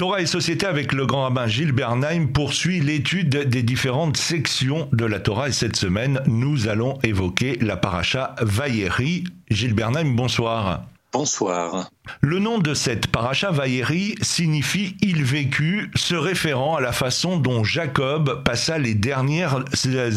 Torah 0.00 0.22
et 0.22 0.26
Société 0.26 0.64
avec 0.64 0.94
le 0.94 1.04
grand 1.04 1.24
rabbin 1.24 1.46
Gilles 1.46 1.72
Bernheim 1.72 2.28
poursuit 2.28 2.80
l'étude 2.80 3.36
des 3.36 3.62
différentes 3.62 4.16
sections 4.16 4.88
de 4.92 5.04
la 5.04 5.20
Torah 5.20 5.50
et 5.50 5.52
cette 5.52 5.76
semaine, 5.76 6.22
nous 6.24 6.68
allons 6.68 6.98
évoquer 7.02 7.58
la 7.60 7.76
paracha 7.76 8.34
Vayeri. 8.40 9.24
Gilles 9.50 9.74
Bernheim, 9.74 10.16
bonsoir. 10.16 10.84
Bonsoir. 11.12 11.90
Le 12.20 12.38
nom 12.38 12.58
de 12.58 12.74
cette 12.74 13.06
paracha 13.06 13.50
Vaïri 13.50 14.14
signifie 14.20 14.96
il 15.00 15.24
vécut, 15.24 15.90
se 15.94 16.14
référant 16.14 16.76
à 16.76 16.80
la 16.80 16.92
façon 16.92 17.36
dont 17.36 17.64
Jacob 17.64 18.42
passa 18.44 18.78
les 18.78 18.94
dernières 18.94 19.64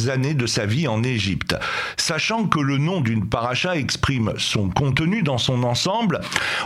années 0.09 0.33
de 0.33 0.45
sa 0.45 0.65
vie 0.65 0.87
en 0.87 1.03
Égypte. 1.03 1.55
Sachant 1.97 2.47
que 2.47 2.59
le 2.59 2.77
nom 2.77 3.01
d'une 3.01 3.27
paracha 3.27 3.75
exprime 3.75 4.33
son 4.37 4.69
contenu 4.69 5.23
dans 5.23 5.37
son 5.37 5.63
ensemble, 5.63 6.21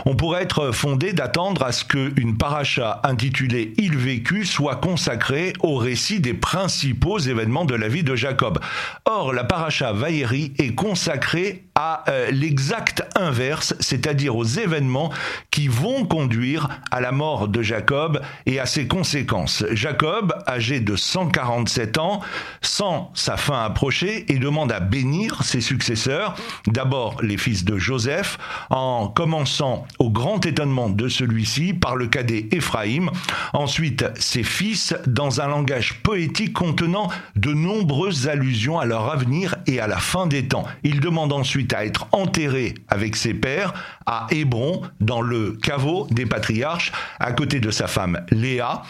on 0.06 0.16
pourrait 0.16 0.42
être 0.42 0.72
fondé 0.72 1.12
d'attendre 1.12 1.62
à 1.62 1.72
ce 1.72 1.84
qu'une 1.84 2.36
paracha 2.36 3.00
intitulée 3.04 3.74
Il 3.78 3.96
vécut 3.96 4.44
soit 4.44 4.76
consacrée 4.76 5.52
au 5.60 5.76
récit 5.76 6.20
des 6.20 6.34
principaux 6.34 7.18
événements 7.18 7.64
de 7.64 7.74
la 7.74 7.88
vie 7.88 8.02
de 8.02 8.16
Jacob. 8.16 8.58
Or, 9.04 9.32
la 9.32 9.44
paracha 9.44 9.92
Vaïri 9.92 10.52
est 10.58 10.74
consacrée 10.74 11.64
à 11.74 12.04
euh, 12.08 12.30
l'exact 12.30 13.04
inverse, 13.14 13.74
c'est-à-dire 13.78 14.36
aux 14.36 14.44
événements 14.44 15.10
qui 15.50 15.68
vont 15.68 16.04
conduire 16.04 16.68
à 16.90 17.00
la 17.00 17.12
mort 17.12 17.48
de 17.48 17.62
Jacob 17.62 18.20
et 18.46 18.60
à 18.60 18.66
ses 18.66 18.86
conséquences. 18.86 19.64
Jacob, 19.72 20.34
âgé 20.46 20.80
de 20.80 20.96
147 20.96 21.98
ans, 21.98 22.20
sent 22.60 22.84
sa 23.14 23.36
fin 23.36 23.64
approcher 23.64 24.30
et 24.32 24.38
demande 24.38 24.72
à 24.72 24.80
bénir 24.80 25.42
ses 25.42 25.60
successeurs, 25.60 26.34
d'abord 26.66 27.22
les 27.22 27.36
fils 27.36 27.64
de 27.64 27.78
Joseph, 27.78 28.38
en 28.70 29.08
commençant 29.08 29.86
au 29.98 30.10
grand 30.10 30.44
étonnement 30.46 30.88
de 30.88 31.08
celui-ci 31.08 31.74
par 31.74 31.96
le 31.96 32.06
cadet 32.06 32.48
Éphraïm, 32.52 33.10
ensuite 33.52 34.04
ses 34.18 34.42
fils 34.42 34.94
dans 35.06 35.40
un 35.40 35.48
langage 35.48 36.02
poétique 36.02 36.52
contenant 36.52 37.08
de 37.36 37.52
nombreuses 37.52 38.28
allusions 38.28 38.78
à 38.78 38.84
leur 38.84 39.10
avenir 39.10 39.56
et 39.66 39.80
à 39.80 39.86
la 39.86 39.98
fin 39.98 40.26
des 40.26 40.48
temps. 40.48 40.64
Il 40.82 41.00
demande 41.00 41.32
ensuite 41.32 41.72
à 41.72 41.84
être 41.84 42.06
enterré 42.12 42.74
avec 42.88 43.16
ses 43.16 43.34
pères 43.34 43.74
à 44.06 44.26
Hébron, 44.30 44.82
dans 45.08 45.22
le 45.22 45.52
caveau 45.52 46.06
des 46.10 46.26
patriarches, 46.26 46.92
à 47.18 47.32
côté 47.32 47.60
de 47.60 47.70
sa 47.70 47.86
femme 47.86 48.20
Léa. 48.30 48.82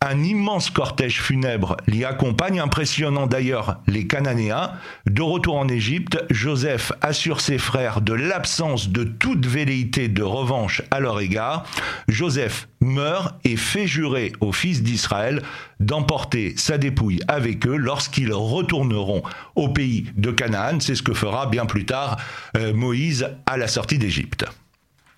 Un 0.00 0.22
immense 0.22 0.70
cortège 0.70 1.20
funèbre 1.20 1.76
l'y 1.86 2.04
accompagne, 2.04 2.58
impressionnant 2.58 3.26
d'ailleurs 3.26 3.80
les 3.86 4.06
Cananéens. 4.06 4.70
De 5.06 5.20
retour 5.20 5.56
en 5.56 5.68
Égypte, 5.68 6.24
Joseph 6.30 6.92
assure 7.02 7.40
ses 7.40 7.58
frères 7.58 8.00
de 8.00 8.14
l'absence 8.14 8.88
de 8.88 9.04
toute 9.04 9.44
velléité 9.44 10.08
de 10.08 10.22
revanche 10.22 10.82
à 10.90 11.00
leur 11.00 11.20
égard. 11.20 11.64
Joseph 12.06 12.68
meurt 12.80 13.34
et 13.44 13.56
fait 13.56 13.88
jurer 13.88 14.32
aux 14.40 14.52
fils 14.52 14.82
d'Israël 14.82 15.42
d'emporter 15.80 16.54
sa 16.56 16.78
dépouille 16.78 17.20
avec 17.28 17.66
eux 17.66 17.76
lorsqu'ils 17.76 18.32
retourneront 18.32 19.22
au 19.56 19.68
pays 19.68 20.06
de 20.16 20.30
Canaan. 20.30 20.78
C'est 20.80 20.94
ce 20.94 21.02
que 21.02 21.12
fera 21.12 21.46
bien 21.46 21.66
plus 21.66 21.84
tard 21.84 22.16
euh, 22.56 22.72
Moïse 22.72 23.28
à 23.44 23.58
la 23.58 23.66
sortie 23.66 23.98
d'Égypte 23.98 24.46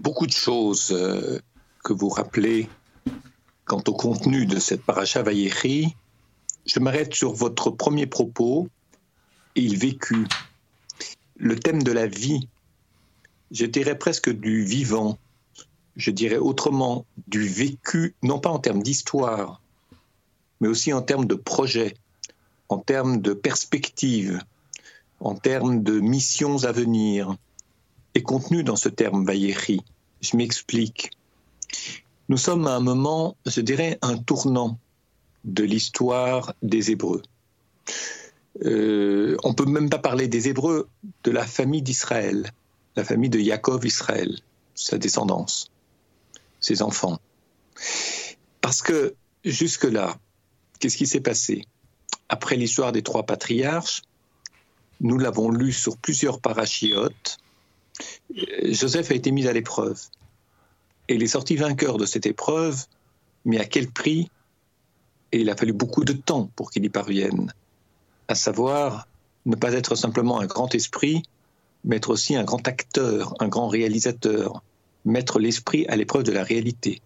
beaucoup 0.01 0.27
de 0.27 0.33
choses 0.33 0.91
euh, 0.93 1.39
que 1.85 1.93
vous 1.93 2.09
rappelez 2.09 2.69
quant 3.67 3.83
au 3.87 3.93
contenu 3.93 4.47
de 4.47 4.59
cette 4.59 4.83
paracha 4.83 5.23
Vayechi. 5.23 5.95
Je 6.67 6.81
m'arrête 6.81 7.15
sur 7.15 7.33
votre 7.33 7.71
premier 7.71 8.07
propos, 8.07 8.69
il 9.55 9.79
vécut. 9.79 10.27
Le 11.37 11.59
thème 11.59 11.83
de 11.83 11.93
la 11.93 12.07
vie, 12.07 12.49
je 13.51 13.67
dirais 13.67 13.97
presque 13.97 14.31
du 14.31 14.65
vivant, 14.65 15.19
je 15.97 16.11
dirais 16.11 16.37
autrement 16.37 17.07
du 17.29 17.47
vécu, 17.47 18.15
non 18.23 18.41
pas 18.41 18.51
en 18.51 18.59
termes 18.59 18.83
d'histoire, 18.83 19.61
mais 20.61 20.69
aussi 20.69 20.93
en 20.93 21.03
termes 21.03 21.27
de 21.27 21.35
projet, 21.35 21.95
en 22.69 22.79
termes 22.79 23.21
de 23.21 23.33
perspective, 23.33 24.43
en 25.21 25.35
termes 25.35 25.83
de 25.83 26.01
missions 26.01 26.65
à 26.65 26.73
venir, 26.73 27.37
est 28.15 28.23
contenu 28.23 28.65
dans 28.65 28.77
ce 28.77 28.89
terme 28.89 29.25
Vayechi. 29.25 29.83
Je 30.21 30.37
m'explique. 30.37 31.11
Nous 32.29 32.37
sommes 32.37 32.67
à 32.67 32.75
un 32.75 32.81
moment, 32.81 33.37
je 33.47 33.61
dirais, 33.61 33.99
un 34.03 34.19
tournant 34.19 34.79
de 35.45 35.65
l'histoire 35.65 36.55
des 36.63 36.91
Hébreux. 36.91 37.23
Euh, 38.65 39.37
on 39.43 39.55
peut 39.55 39.65
même 39.65 39.89
pas 39.89 39.99
parler 39.99 40.29
des 40.29 40.49
Hébreux, 40.49 40.89
de 41.25 41.31
la 41.31 41.47
famille 41.47 41.83
d'Israël, 41.83 42.53
la 42.97 43.05
famille 43.05 43.31
de 43.31 43.39
Yaakov 43.39 43.87
Israël, 43.87 44.39
sa 44.75 44.99
descendance, 44.99 45.71
ses 46.61 46.83
enfants. 46.83 47.21
Parce 48.61 48.83
que 48.83 49.15
jusque-là, 49.45 50.19
qu'est-ce 50.79 50.97
qui 50.97 51.07
s'est 51.07 51.21
passé? 51.21 51.65
Après 52.29 52.57
l'histoire 52.57 52.93
des 52.93 53.03
trois 53.03 53.25
patriarches, 53.25 54.03
nous 55.01 55.19
l'avons 55.19 55.51
lu 55.51 55.73
sur 55.73 55.97
plusieurs 55.97 56.41
parachiotes, 56.41 57.39
Joseph 58.65 59.11
a 59.11 59.15
été 59.15 59.31
mis 59.31 59.47
à 59.47 59.53
l'épreuve. 59.53 60.01
Et 61.09 61.15
il 61.15 61.23
est 61.23 61.29
sorti 61.29 61.57
vainqueur 61.57 61.99
de 61.99 62.07
cette 62.07 62.27
épreuve, 62.27 62.85
mais 63.45 63.59
à 63.59 63.65
quel 63.65 63.91
prix? 63.91 64.31
Et 65.33 65.41
il 65.41 65.51
a 65.51 65.57
fallu 65.57 65.73
beaucoup 65.73 66.05
de 66.05 66.13
temps 66.13 66.51
pour 66.57 66.71
qu'il 66.71 66.85
y 66.85 66.89
parvienne. 66.89 67.53
À 68.29 68.35
savoir, 68.35 69.09
ne 69.47 69.57
pas 69.57 69.73
être 69.73 69.95
simplement 69.95 70.41
un 70.41 70.47
grand 70.47 70.75
esprit, 70.75 71.23
mais 71.85 71.97
être 71.97 72.11
aussi 72.11 72.37
un 72.37 72.45
grand 72.45 72.67
acteur, 72.69 73.35
un 73.41 73.49
grand 73.49 73.69
réalisateur, 73.69 74.63
mettre 75.05 75.39
l'esprit 75.39 75.87
à 75.87 75.97
l'épreuve 75.97 76.25
de 76.25 76.33
la 76.33 76.45
réalité. 76.45 77.01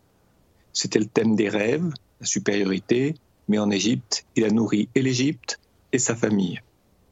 C'était 0.72 0.98
le 0.98 1.06
thème 1.06 1.36
des 1.36 1.48
rêves, 1.48 1.88
la 2.20 2.26
supériorité, 2.26 3.14
mais 3.48 3.58
en 3.58 3.70
Égypte, 3.70 4.26
il 4.36 4.44
a 4.44 4.50
nourri 4.50 4.88
et 4.94 5.02
l'Égypte 5.02 5.60
et 5.92 5.98
sa 5.98 6.16
famille. 6.16 6.60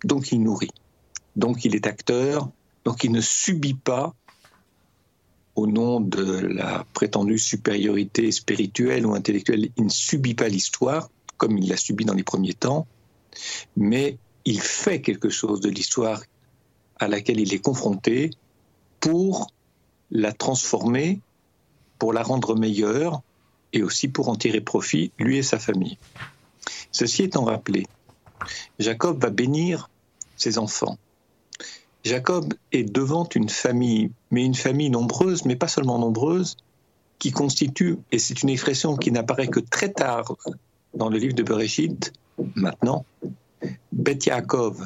Donc 0.04 0.32
il 0.32 0.42
nourrit. 0.42 0.72
Donc 1.36 1.64
il 1.64 1.76
est 1.76 1.86
acteur, 1.86 2.50
donc 2.84 3.04
il 3.04 3.12
ne 3.12 3.20
subit 3.20 3.74
pas, 3.74 4.14
au 5.54 5.66
nom 5.66 6.00
de 6.00 6.38
la 6.40 6.86
prétendue 6.94 7.38
supériorité 7.38 8.32
spirituelle 8.32 9.04
ou 9.06 9.14
intellectuelle, 9.14 9.68
il 9.76 9.84
ne 9.84 9.90
subit 9.90 10.34
pas 10.34 10.48
l'histoire 10.48 11.10
comme 11.36 11.58
il 11.58 11.68
l'a 11.68 11.76
subi 11.76 12.04
dans 12.04 12.14
les 12.14 12.22
premiers 12.22 12.54
temps, 12.54 12.86
mais 13.76 14.16
il 14.44 14.60
fait 14.60 15.00
quelque 15.00 15.28
chose 15.28 15.60
de 15.60 15.68
l'histoire 15.68 16.22
à 16.98 17.08
laquelle 17.08 17.40
il 17.40 17.52
est 17.52 17.58
confronté 17.58 18.30
pour 19.00 19.50
la 20.10 20.32
transformer, 20.32 21.20
pour 21.98 22.12
la 22.12 22.22
rendre 22.22 22.54
meilleure 22.54 23.22
et 23.72 23.82
aussi 23.82 24.08
pour 24.08 24.28
en 24.28 24.36
tirer 24.36 24.60
profit, 24.60 25.10
lui 25.18 25.38
et 25.38 25.42
sa 25.42 25.58
famille. 25.58 25.98
Ceci 26.92 27.24
étant 27.24 27.44
rappelé, 27.44 27.86
Jacob 28.78 29.20
va 29.20 29.30
bénir 29.30 29.90
ses 30.36 30.58
enfants. 30.58 30.98
Jacob 32.04 32.54
est 32.72 32.84
devant 32.84 33.28
une 33.34 33.48
famille, 33.48 34.10
mais 34.30 34.44
une 34.44 34.54
famille 34.54 34.90
nombreuse, 34.90 35.44
mais 35.44 35.56
pas 35.56 35.68
seulement 35.68 35.98
nombreuse, 35.98 36.56
qui 37.18 37.30
constitue, 37.30 37.98
et 38.10 38.18
c'est 38.18 38.42
une 38.42 38.48
expression 38.48 38.96
qui 38.96 39.12
n'apparaît 39.12 39.46
que 39.46 39.60
très 39.60 39.92
tard 39.92 40.36
dans 40.94 41.08
le 41.08 41.18
livre 41.18 41.34
de 41.34 41.44
Bereshit, 41.44 42.12
maintenant, 42.56 43.04
Beth 43.92 44.26
Yaakov, 44.26 44.84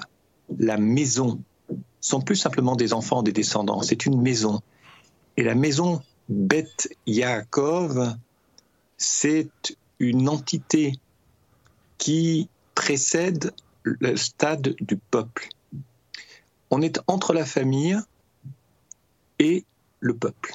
la 0.58 0.76
maison, 0.76 1.40
sont 2.00 2.20
plus 2.20 2.36
simplement 2.36 2.76
des 2.76 2.92
enfants, 2.92 3.22
des 3.22 3.32
descendants, 3.32 3.82
c'est 3.82 4.04
une 4.04 4.20
maison. 4.20 4.60
Et 5.38 5.42
la 5.42 5.54
maison 5.54 6.02
Beth 6.28 6.88
Yaakov, 7.06 8.14
c'est 8.98 9.48
une 9.98 10.28
entité 10.28 10.92
qui 11.96 12.48
précède 12.74 13.52
le 13.82 14.16
stade 14.16 14.74
du 14.80 14.96
peuple 14.96 15.48
on 16.70 16.82
est 16.82 17.00
entre 17.06 17.32
la 17.32 17.44
famille 17.44 17.98
et 19.38 19.64
le 20.00 20.14
peuple. 20.14 20.54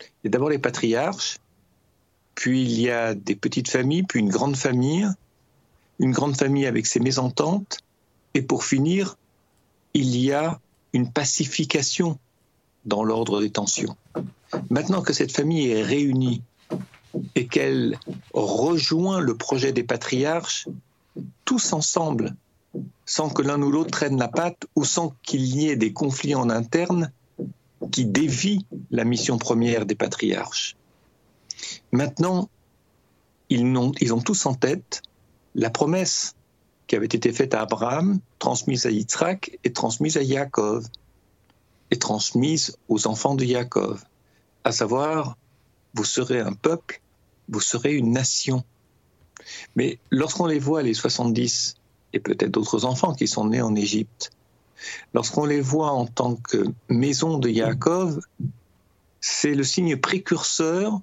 Il 0.00 0.06
y 0.24 0.26
a 0.28 0.30
d'abord 0.30 0.50
les 0.50 0.58
patriarches, 0.58 1.38
puis 2.34 2.62
il 2.62 2.80
y 2.80 2.90
a 2.90 3.14
des 3.14 3.36
petites 3.36 3.70
familles, 3.70 4.04
puis 4.04 4.20
une 4.20 4.30
grande 4.30 4.56
famille, 4.56 5.08
une 5.98 6.12
grande 6.12 6.36
famille 6.36 6.66
avec 6.66 6.86
ses 6.86 7.00
mésententes, 7.00 7.78
et 8.34 8.42
pour 8.42 8.64
finir, 8.64 9.16
il 9.94 10.16
y 10.16 10.32
a 10.32 10.60
une 10.92 11.10
pacification 11.10 12.18
dans 12.84 13.04
l'ordre 13.04 13.40
des 13.40 13.50
tensions. 13.50 13.96
Maintenant 14.70 15.02
que 15.02 15.12
cette 15.12 15.32
famille 15.32 15.70
est 15.70 15.82
réunie 15.82 16.42
et 17.34 17.46
qu'elle 17.46 17.98
rejoint 18.32 19.20
le 19.20 19.36
projet 19.36 19.72
des 19.72 19.84
patriarches, 19.84 20.66
tous 21.44 21.72
ensemble, 21.72 22.34
sans 23.04 23.28
que 23.28 23.42
l'un 23.42 23.60
ou 23.60 23.70
l'autre 23.70 23.90
traîne 23.90 24.18
la 24.18 24.28
patte 24.28 24.66
ou 24.74 24.84
sans 24.84 25.14
qu'il 25.22 25.44
y 25.44 25.68
ait 25.68 25.76
des 25.76 25.92
conflits 25.92 26.34
en 26.34 26.50
interne 26.50 27.12
qui 27.90 28.06
dévient 28.06 28.64
la 28.90 29.04
mission 29.04 29.38
première 29.38 29.86
des 29.86 29.94
patriarches. 29.94 30.76
Maintenant, 31.90 32.48
ils 33.48 33.64
ont, 33.76 33.92
ils 34.00 34.14
ont 34.14 34.20
tous 34.20 34.46
en 34.46 34.54
tête 34.54 35.02
la 35.54 35.68
promesse 35.68 36.34
qui 36.86 36.96
avait 36.96 37.06
été 37.06 37.32
faite 37.32 37.54
à 37.54 37.62
Abraham, 37.62 38.20
transmise 38.38 38.86
à 38.86 38.90
Yitzhak 38.90 39.58
et 39.64 39.72
transmise 39.72 40.16
à 40.16 40.22
Yaakov, 40.22 40.86
et 41.90 41.98
transmise 41.98 42.78
aux 42.88 43.06
enfants 43.06 43.34
de 43.34 43.44
Yaakov, 43.44 44.02
à 44.64 44.72
savoir, 44.72 45.36
vous 45.94 46.04
serez 46.04 46.40
un 46.40 46.54
peuple 46.54 47.02
vous 47.48 47.60
serez 47.60 47.94
une 47.94 48.12
nation. 48.12 48.64
Mais 49.76 49.98
lorsqu'on 50.10 50.46
les 50.46 50.58
voit, 50.58 50.82
les 50.82 50.94
70, 50.94 51.76
et 52.12 52.20
peut-être 52.20 52.50
d'autres 52.50 52.84
enfants 52.84 53.14
qui 53.14 53.26
sont 53.26 53.46
nés 53.46 53.62
en 53.62 53.74
Égypte, 53.74 54.30
lorsqu'on 55.14 55.44
les 55.44 55.60
voit 55.60 55.92
en 55.92 56.06
tant 56.06 56.36
que 56.36 56.64
maison 56.88 57.38
de 57.38 57.48
Yaakov, 57.48 58.20
c'est 59.20 59.54
le 59.54 59.64
signe 59.64 59.96
précurseur 59.96 61.00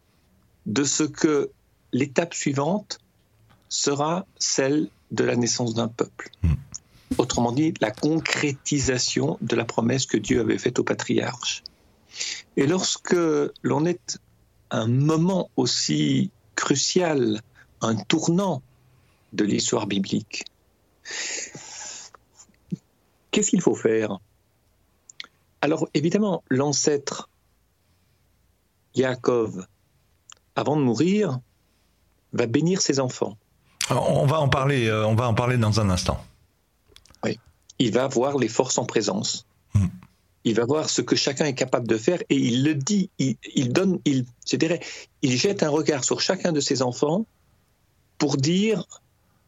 de 0.65 0.83
ce 0.83 1.03
que 1.03 1.49
l'étape 1.93 2.33
suivante 2.33 2.99
sera 3.69 4.25
celle 4.37 4.89
de 5.11 5.23
la 5.23 5.35
naissance 5.35 5.73
d'un 5.73 5.87
peuple. 5.87 6.29
Hmm. 6.43 6.55
Autrement 7.17 7.51
dit, 7.51 7.73
la 7.81 7.91
concrétisation 7.91 9.37
de 9.41 9.55
la 9.55 9.65
promesse 9.65 10.05
que 10.05 10.17
Dieu 10.17 10.41
avait 10.41 10.57
faite 10.57 10.79
au 10.79 10.83
patriarche. 10.83 11.63
Et 12.57 12.67
lorsque 12.67 13.15
l'on 13.63 13.85
est 13.85 14.19
à 14.69 14.79
un 14.79 14.87
moment 14.87 15.49
aussi 15.55 16.29
crucial, 16.55 17.41
un 17.81 17.95
tournant 17.95 18.61
de 19.33 19.43
l'histoire 19.43 19.87
biblique, 19.87 20.45
qu'est-ce 23.31 23.49
qu'il 23.49 23.61
faut 23.61 23.75
faire? 23.75 24.19
Alors 25.61 25.87
évidemment, 25.93 26.43
l'ancêtre 26.49 27.29
Yaakov, 28.95 29.65
avant 30.55 30.75
de 30.75 30.81
mourir, 30.81 31.39
va 32.33 32.47
bénir 32.47 32.81
ses 32.81 32.99
enfants. 32.99 33.37
on 33.89 34.25
va 34.25 34.39
en 34.39 34.49
parler, 34.49 34.87
euh, 34.87 35.05
on 35.05 35.15
va 35.15 35.27
en 35.27 35.33
parler 35.33 35.57
dans 35.57 35.79
un 35.79 35.89
instant. 35.89 36.23
Oui, 37.23 37.39
il 37.79 37.91
va 37.91 38.07
voir 38.07 38.37
les 38.37 38.47
forces 38.47 38.77
en 38.77 38.85
présence. 38.85 39.45
Hmm. 39.73 39.87
Il 40.45 40.55
va 40.55 40.65
voir 40.65 40.89
ce 40.89 41.01
que 41.01 41.15
chacun 41.15 41.45
est 41.45 41.55
capable 41.55 41.87
de 41.87 41.97
faire 41.97 42.21
et 42.29 42.35
il 42.35 42.63
le 42.63 42.73
dit. 42.73 43.09
Il, 43.17 43.73
donne, 43.73 43.99
il, 44.05 44.25
je 44.49 44.55
dirais, 44.55 44.79
il 45.21 45.37
jette 45.37 45.63
un 45.63 45.69
regard 45.69 46.03
sur 46.03 46.21
chacun 46.21 46.51
de 46.51 46.61
ses 46.61 46.81
enfants 46.81 47.25
pour 48.17 48.37
dire 48.37 48.85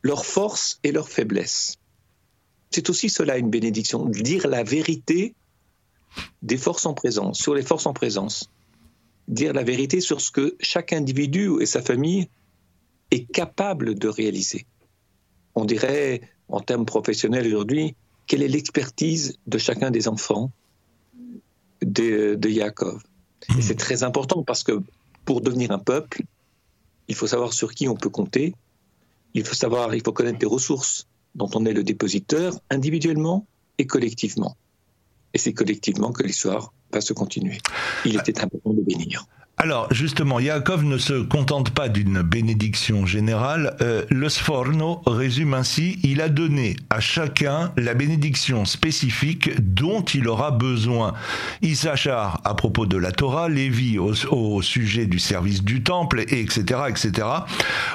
leurs 0.02 0.26
forces 0.26 0.80
et 0.84 0.92
leurs 0.92 1.10
faiblesses. 1.10 1.78
C'est 2.72 2.90
aussi 2.90 3.10
cela 3.10 3.38
une 3.38 3.50
bénédiction, 3.50 4.06
dire 4.06 4.48
la 4.48 4.64
vérité 4.64 5.36
des 6.42 6.58
forces 6.58 6.86
en 6.86 6.94
présence, 6.94 7.40
sur 7.40 7.54
les 7.54 7.64
forces 7.64 7.86
en 7.86 7.94
présence. 7.94 8.50
Dire 9.28 9.54
la 9.54 9.64
vérité 9.64 10.02
sur 10.02 10.20
ce 10.22 10.32
que 10.32 10.56
chaque 10.60 10.94
individu 10.94 11.52
et 11.62 11.66
sa 11.66 11.82
famille 11.82 12.28
est 13.12 13.30
capable 13.32 13.98
de 13.98 14.08
réaliser. 14.08 14.66
On 15.56 15.66
dirait, 15.66 16.22
en 16.48 16.62
termes 16.62 16.86
professionnels 16.86 17.46
aujourd'hui, 17.48 17.96
quelle 18.26 18.44
est 18.44 18.48
l'expertise 18.48 19.38
de 19.48 19.58
chacun 19.58 19.92
des 19.92 20.08
enfants 20.08 20.52
de, 21.82 22.36
de 22.36 22.50
Yaakov. 22.50 23.04
Hmm. 23.50 23.62
c'est 23.62 23.78
très 23.78 24.04
important 24.04 24.44
parce 24.44 24.64
que 24.64 24.82
pour 25.26 25.42
devenir 25.42 25.72
un 25.72 25.80
peuple, 25.80 26.24
il 27.08 27.16
faut 27.16 27.28
savoir 27.28 27.54
sur 27.54 27.74
qui 27.74 27.88
on 27.88 27.96
peut 27.96 28.10
compter, 28.10 28.54
il 29.34 29.46
faut 29.46 29.56
savoir, 29.56 29.94
il 29.96 30.02
faut 30.04 30.14
connaître 30.14 30.40
les 30.40 30.48
ressources 30.48 31.08
dont 31.36 31.50
on 31.56 31.66
est 31.66 31.74
le 31.74 31.84
dépositeur 31.84 32.60
individuellement 32.70 33.46
et 33.78 33.88
collectivement. 33.88 34.58
Et 35.34 35.38
c'est 35.38 35.54
collectivement 35.54 36.12
que 36.12 36.24
l'histoire 36.24 36.74
va 36.92 37.02
se 37.02 37.14
continuer. 37.14 37.58
Il 38.06 38.18
était 38.18 38.42
important 38.42 38.74
de 38.74 38.82
bénir. 38.82 39.26
Alors 39.64 39.88
justement, 39.94 40.40
Yaakov 40.40 40.84
ne 40.86 40.98
se 40.98 41.22
contente 41.22 41.70
pas 41.70 41.88
d'une 41.88 42.24
bénédiction 42.24 43.06
générale. 43.06 43.76
Euh, 43.82 44.04
le 44.10 44.28
Sforno 44.28 45.04
résume 45.06 45.54
ainsi, 45.54 46.00
il 46.02 46.20
a 46.22 46.30
donné 46.30 46.76
à 46.90 47.00
chacun 47.00 47.72
la 47.78 47.94
bénédiction 47.94 48.66
spécifique 48.66 49.52
dont 49.62 50.02
il 50.02 50.28
aura 50.28 50.50
besoin. 50.50 51.14
Issachar 51.62 52.42
à 52.44 52.56
propos 52.56 52.88
de 52.88 52.98
la 52.98 53.12
Torah, 53.12 53.50
Lévi 53.50 54.00
au, 54.00 54.62
sujet 54.64 55.06
du 55.06 55.20
service 55.20 55.64
du 55.64 55.84
temple, 55.84 56.22
et 56.22 56.42
etc. 56.42 56.80
etc. 56.90 57.28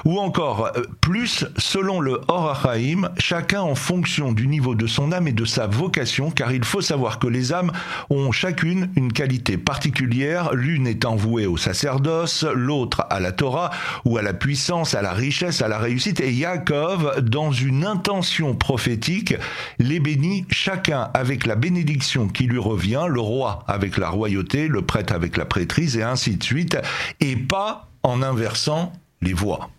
Ou 0.04 0.20
encore, 0.20 0.66
euh, 0.76 0.82
plus 1.00 1.46
selon 1.56 1.98
le 1.98 2.20
Horachaim, 2.28 3.10
chacun 3.18 3.62
en 3.62 3.74
fonction 3.74 4.30
du 4.30 4.46
niveau 4.46 4.76
de 4.76 4.86
son 4.86 5.10
âme 5.10 5.26
et 5.26 5.32
de 5.32 5.44
sa 5.44 5.66
vocation, 5.66 6.30
car 6.30 6.52
il 6.52 6.62
faut 6.62 6.80
savoir 6.80 7.18
que 7.18 7.26
les 7.26 7.52
âmes 7.52 7.72
ont 8.08 8.30
chacune 8.30 8.88
une 8.94 9.12
qualité 9.12 9.58
particulière, 9.58 10.54
l'une 10.54 10.86
étant 10.86 11.16
vouée 11.16 11.46
au 11.46 11.55
sacerdoce, 11.56 12.44
l'autre 12.44 13.06
à 13.10 13.20
la 13.20 13.32
Torah, 13.32 13.70
ou 14.04 14.18
à 14.18 14.22
la 14.22 14.34
puissance, 14.34 14.94
à 14.94 15.02
la 15.02 15.12
richesse, 15.12 15.62
à 15.62 15.68
la 15.68 15.78
réussite. 15.78 16.20
Et 16.20 16.32
Yaakov, 16.32 17.20
dans 17.20 17.52
une 17.52 17.84
intention 17.84 18.54
prophétique, 18.54 19.34
les 19.78 20.00
bénit 20.00 20.46
chacun 20.50 21.10
avec 21.14 21.46
la 21.46 21.56
bénédiction 21.56 22.28
qui 22.28 22.44
lui 22.44 22.58
revient, 22.58 23.06
le 23.08 23.20
roi 23.20 23.64
avec 23.66 23.96
la 23.96 24.10
royauté, 24.10 24.68
le 24.68 24.82
prêtre 24.82 25.12
avec 25.12 25.36
la 25.36 25.44
prêtrise, 25.44 25.96
et 25.96 26.02
ainsi 26.02 26.36
de 26.36 26.42
suite, 26.42 26.76
et 27.20 27.36
pas 27.36 27.88
en 28.02 28.22
inversant 28.22 28.92
les 29.20 29.32
voix. 29.32 29.70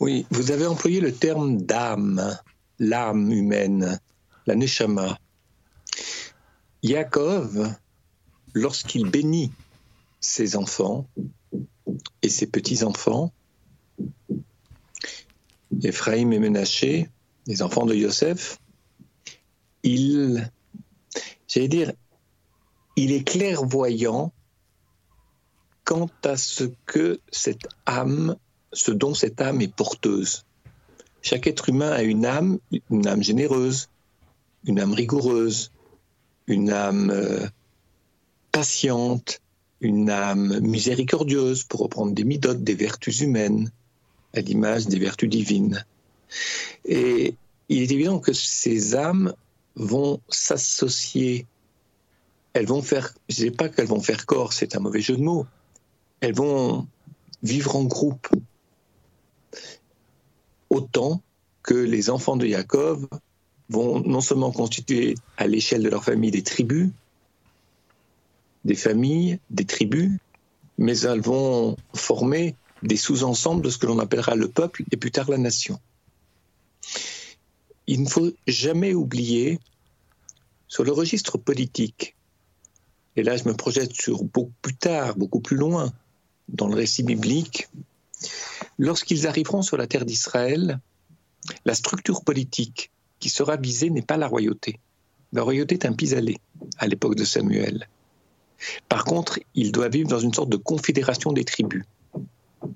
Oui, 0.00 0.26
vous 0.30 0.50
avez 0.50 0.66
employé 0.66 1.00
le 1.00 1.12
terme 1.12 1.62
d'âme, 1.62 2.36
l'âme 2.78 3.32
humaine, 3.32 3.98
la 4.46 4.54
neshama. 4.54 5.18
Yaakov, 6.82 7.74
lorsqu'il 8.54 9.10
bénit 9.10 9.52
ses 10.20 10.56
enfants 10.56 11.06
et 12.22 12.28
ses 12.28 12.46
petits-enfants, 12.46 13.32
Ephraim 15.82 16.30
et 16.32 16.38
Ménaché, 16.38 17.08
les 17.46 17.62
enfants 17.62 17.86
de 17.86 17.94
Yosef, 17.94 18.58
il, 19.82 20.50
j'allais 21.46 21.68
dire, 21.68 21.92
il 22.96 23.12
est 23.12 23.24
clairvoyant 23.26 24.32
quant 25.84 26.10
à 26.24 26.36
ce 26.36 26.64
que 26.84 27.20
cette 27.30 27.68
âme, 27.86 28.36
ce 28.72 28.90
dont 28.90 29.14
cette 29.14 29.40
âme 29.40 29.60
est 29.60 29.74
porteuse. 29.74 30.44
Chaque 31.22 31.46
être 31.46 31.68
humain 31.68 31.90
a 31.90 32.02
une 32.02 32.26
âme, 32.26 32.58
une 32.90 33.06
âme 33.06 33.22
généreuse, 33.22 33.88
une 34.64 34.80
âme 34.80 34.92
rigoureuse, 34.92 35.72
une 36.46 36.70
âme 36.70 37.10
euh, 37.10 37.46
patiente, 38.52 39.40
une 39.80 40.10
âme 40.10 40.60
miséricordieuse, 40.60 41.64
pour 41.64 41.80
reprendre 41.80 42.12
des 42.12 42.24
midotes, 42.24 42.64
des 42.64 42.74
vertus 42.74 43.20
humaines, 43.20 43.70
à 44.34 44.40
l'image 44.40 44.86
des 44.86 44.98
vertus 44.98 45.28
divines. 45.28 45.84
Et 46.84 47.34
il 47.68 47.82
est 47.82 47.90
évident 47.90 48.18
que 48.18 48.32
ces 48.32 48.94
âmes 48.94 49.32
vont 49.76 50.20
s'associer, 50.28 51.46
elles 52.52 52.66
vont 52.66 52.82
faire, 52.82 53.14
je 53.28 53.44
ne 53.44 53.50
dis 53.50 53.56
pas 53.56 53.68
qu'elles 53.68 53.86
vont 53.86 54.00
faire 54.00 54.26
corps, 54.26 54.52
c'est 54.52 54.74
un 54.74 54.80
mauvais 54.80 55.00
jeu 55.00 55.16
de 55.16 55.22
mots, 55.22 55.46
elles 56.20 56.34
vont 56.34 56.86
vivre 57.42 57.76
en 57.76 57.84
groupe, 57.84 58.28
autant 60.70 61.22
que 61.62 61.74
les 61.74 62.10
enfants 62.10 62.36
de 62.36 62.46
Jacob 62.46 63.06
vont 63.68 64.00
non 64.00 64.20
seulement 64.20 64.50
constituer 64.50 65.14
à 65.36 65.46
l'échelle 65.46 65.82
de 65.82 65.88
leur 65.88 66.04
famille 66.04 66.30
des 66.30 66.42
tribus, 66.42 66.90
des 68.68 68.76
familles, 68.76 69.40
des 69.48 69.64
tribus, 69.64 70.12
mais 70.76 70.96
elles 71.00 71.22
vont 71.22 71.76
former 71.94 72.54
des 72.82 72.98
sous-ensembles 72.98 73.62
de 73.62 73.70
ce 73.70 73.78
que 73.78 73.86
l'on 73.86 73.98
appellera 73.98 74.34
le 74.36 74.48
peuple 74.48 74.84
et 74.92 74.96
plus 74.96 75.10
tard 75.10 75.30
la 75.30 75.38
nation. 75.38 75.80
Il 77.86 78.02
ne 78.02 78.08
faut 78.08 78.30
jamais 78.46 78.92
oublier, 78.92 79.58
sur 80.68 80.84
le 80.84 80.92
registre 80.92 81.38
politique, 81.38 82.14
et 83.16 83.22
là 83.22 83.38
je 83.38 83.44
me 83.48 83.54
projette 83.54 83.94
sur 83.94 84.22
beaucoup 84.22 84.52
plus 84.60 84.76
tard, 84.76 85.16
beaucoup 85.16 85.40
plus 85.40 85.56
loin, 85.56 85.90
dans 86.48 86.68
le 86.68 86.74
récit 86.74 87.02
biblique, 87.02 87.68
lorsqu'ils 88.78 89.26
arriveront 89.26 89.62
sur 89.62 89.78
la 89.78 89.86
terre 89.86 90.04
d'Israël, 90.04 90.78
la 91.64 91.74
structure 91.74 92.22
politique 92.22 92.90
qui 93.18 93.30
sera 93.30 93.56
visée 93.56 93.88
n'est 93.88 94.02
pas 94.02 94.18
la 94.18 94.28
royauté. 94.28 94.78
La 95.32 95.42
royauté 95.42 95.74
est 95.76 95.86
un 95.86 95.94
pis-aller 95.94 96.38
à 96.76 96.86
l'époque 96.86 97.14
de 97.14 97.24
Samuel. 97.24 97.88
Par 98.88 99.04
contre, 99.04 99.38
il 99.54 99.72
doit 99.72 99.88
vivre 99.88 100.08
dans 100.08 100.18
une 100.18 100.34
sorte 100.34 100.48
de 100.48 100.56
confédération 100.56 101.32
des 101.32 101.44
tribus. 101.44 101.84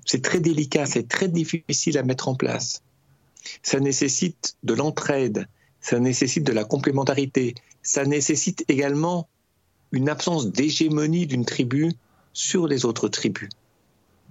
C'est 0.05 0.21
très 0.21 0.39
délicat, 0.39 0.85
c'est 0.85 1.07
très 1.07 1.27
difficile 1.27 1.97
à 1.97 2.03
mettre 2.03 2.27
en 2.27 2.35
place. 2.35 2.81
Ça 3.61 3.79
nécessite 3.79 4.55
de 4.63 4.73
l'entraide, 4.73 5.47
ça 5.81 5.99
nécessite 5.99 6.45
de 6.45 6.53
la 6.53 6.63
complémentarité, 6.63 7.55
ça 7.81 8.05
nécessite 8.05 8.63
également 8.69 9.27
une 9.91 10.09
absence 10.09 10.47
d'hégémonie 10.47 11.27
d'une 11.27 11.45
tribu 11.45 11.91
sur 12.31 12.67
les 12.67 12.85
autres 12.85 13.09
tribus. 13.09 13.49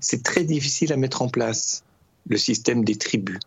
C'est 0.01 0.23
très 0.23 0.45
difficile 0.45 0.93
à 0.93 0.97
mettre 0.97 1.23
en 1.23 1.29
place, 1.29 1.85
le 2.27 2.37
système 2.37 2.85
des 2.85 2.97
tribus. 2.97 3.39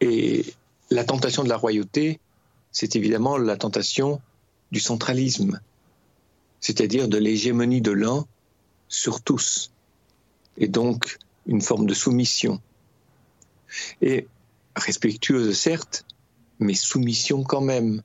Et 0.00 0.44
la 0.90 1.04
tentation 1.04 1.44
de 1.44 1.48
la 1.48 1.56
royauté, 1.56 2.20
c'est 2.72 2.96
évidemment 2.96 3.38
la 3.38 3.56
tentation 3.56 4.20
du 4.72 4.80
centralisme, 4.80 5.60
c'est-à-dire 6.60 7.08
de 7.08 7.18
l'hégémonie 7.18 7.80
de 7.80 7.92
l'un 7.92 8.26
sur 8.88 9.20
tous, 9.20 9.70
et 10.56 10.68
donc 10.68 11.18
une 11.46 11.62
forme 11.62 11.86
de 11.86 11.94
soumission. 11.94 12.60
Et 14.00 14.26
respectueuse 14.76 15.56
certes, 15.56 16.04
mais 16.58 16.74
soumission 16.74 17.42
quand 17.42 17.60
même. 17.60 18.02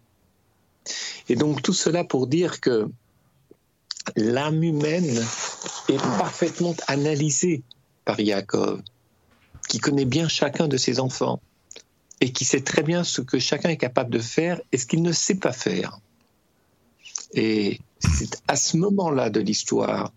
Et 1.30 1.36
donc 1.36 1.62
tout 1.62 1.74
cela 1.74 2.04
pour 2.04 2.28
dire 2.28 2.60
que 2.60 2.90
l'âme 4.16 4.64
humaine 4.64 5.24
est 5.90 5.98
parfaitement 5.98 6.76
analysée 6.88 7.64
par 8.06 8.20
Yaakov, 8.20 8.82
qui 9.70 9.80
connaît 9.80 10.06
bien 10.06 10.28
chacun 10.28 10.68
de 10.68 10.78
ses 10.78 11.00
enfants 11.00 11.42
et 12.20 12.32
qui 12.32 12.46
sait 12.46 12.62
très 12.62 12.84
bien 12.84 13.04
ce 13.04 13.22
que 13.22 13.40
chacun 13.40 13.70
est 13.70 13.78
capable 13.78 14.10
de 14.12 14.20
faire 14.20 14.62
et 14.72 14.78
ce 14.78 14.86
qu'il 14.86 15.02
ne 15.02 15.12
sait 15.12 15.36
pas 15.36 15.54
faire. 15.54 16.00
Et 17.34 17.80
c'est 18.12 18.42
à 18.48 18.56
ce 18.56 18.78
moment-là 18.78 19.30
de 19.30 19.40
l'histoire, 19.40 20.12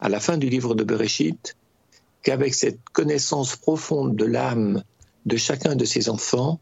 à 0.00 0.08
la 0.08 0.20
fin 0.20 0.36
du 0.36 0.48
livre 0.48 0.74
de 0.74 0.84
Bereshit, 0.84 1.56
qu'avec 2.22 2.54
cette 2.54 2.80
connaissance 2.92 3.56
profonde 3.56 4.16
de 4.16 4.24
l'âme 4.24 4.82
de 5.26 5.36
chacun 5.36 5.76
de 5.76 5.84
ses 5.84 6.08
enfants, 6.08 6.60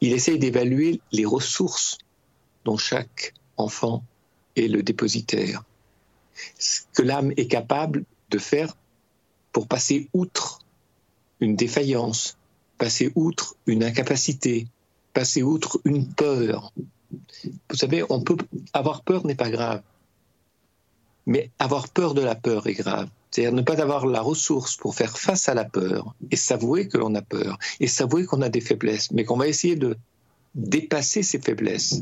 il 0.00 0.12
essaye 0.12 0.38
d'évaluer 0.38 1.00
les 1.12 1.24
ressources 1.24 1.98
dont 2.64 2.76
chaque 2.76 3.34
enfant 3.56 4.04
est 4.56 4.68
le 4.68 4.82
dépositaire. 4.82 5.64
Ce 6.58 6.82
que 6.92 7.02
l'âme 7.02 7.32
est 7.36 7.46
capable 7.46 8.04
de 8.30 8.38
faire 8.38 8.74
pour 9.52 9.68
passer 9.68 10.08
outre 10.12 10.58
une 11.40 11.56
défaillance, 11.56 12.36
passer 12.78 13.12
outre 13.14 13.56
une 13.66 13.84
incapacité, 13.84 14.66
passer 15.12 15.42
outre 15.42 15.80
une 15.84 16.12
peur. 16.12 16.72
Vous 17.70 17.76
savez, 17.76 18.04
on 18.08 18.20
peut 18.20 18.36
avoir 18.72 19.02
peur 19.02 19.26
n'est 19.26 19.34
pas 19.34 19.50
grave, 19.50 19.82
mais 21.26 21.50
avoir 21.58 21.88
peur 21.88 22.14
de 22.14 22.22
la 22.22 22.34
peur 22.34 22.66
est 22.66 22.74
grave. 22.74 23.08
C'est-à-dire 23.30 23.52
ne 23.52 23.62
pas 23.62 23.80
avoir 23.80 24.06
la 24.06 24.20
ressource 24.20 24.76
pour 24.76 24.94
faire 24.94 25.18
face 25.18 25.48
à 25.48 25.54
la 25.54 25.64
peur 25.64 26.14
et 26.30 26.36
s'avouer 26.36 26.88
que 26.88 26.98
l'on 26.98 27.14
a 27.16 27.22
peur 27.22 27.58
et 27.80 27.88
s'avouer 27.88 28.26
qu'on 28.26 28.42
a 28.42 28.48
des 28.48 28.60
faiblesses, 28.60 29.10
mais 29.10 29.24
qu'on 29.24 29.36
va 29.36 29.48
essayer 29.48 29.74
de 29.74 29.96
dépasser 30.54 31.22
ces 31.24 31.40
faiblesses. 31.40 32.00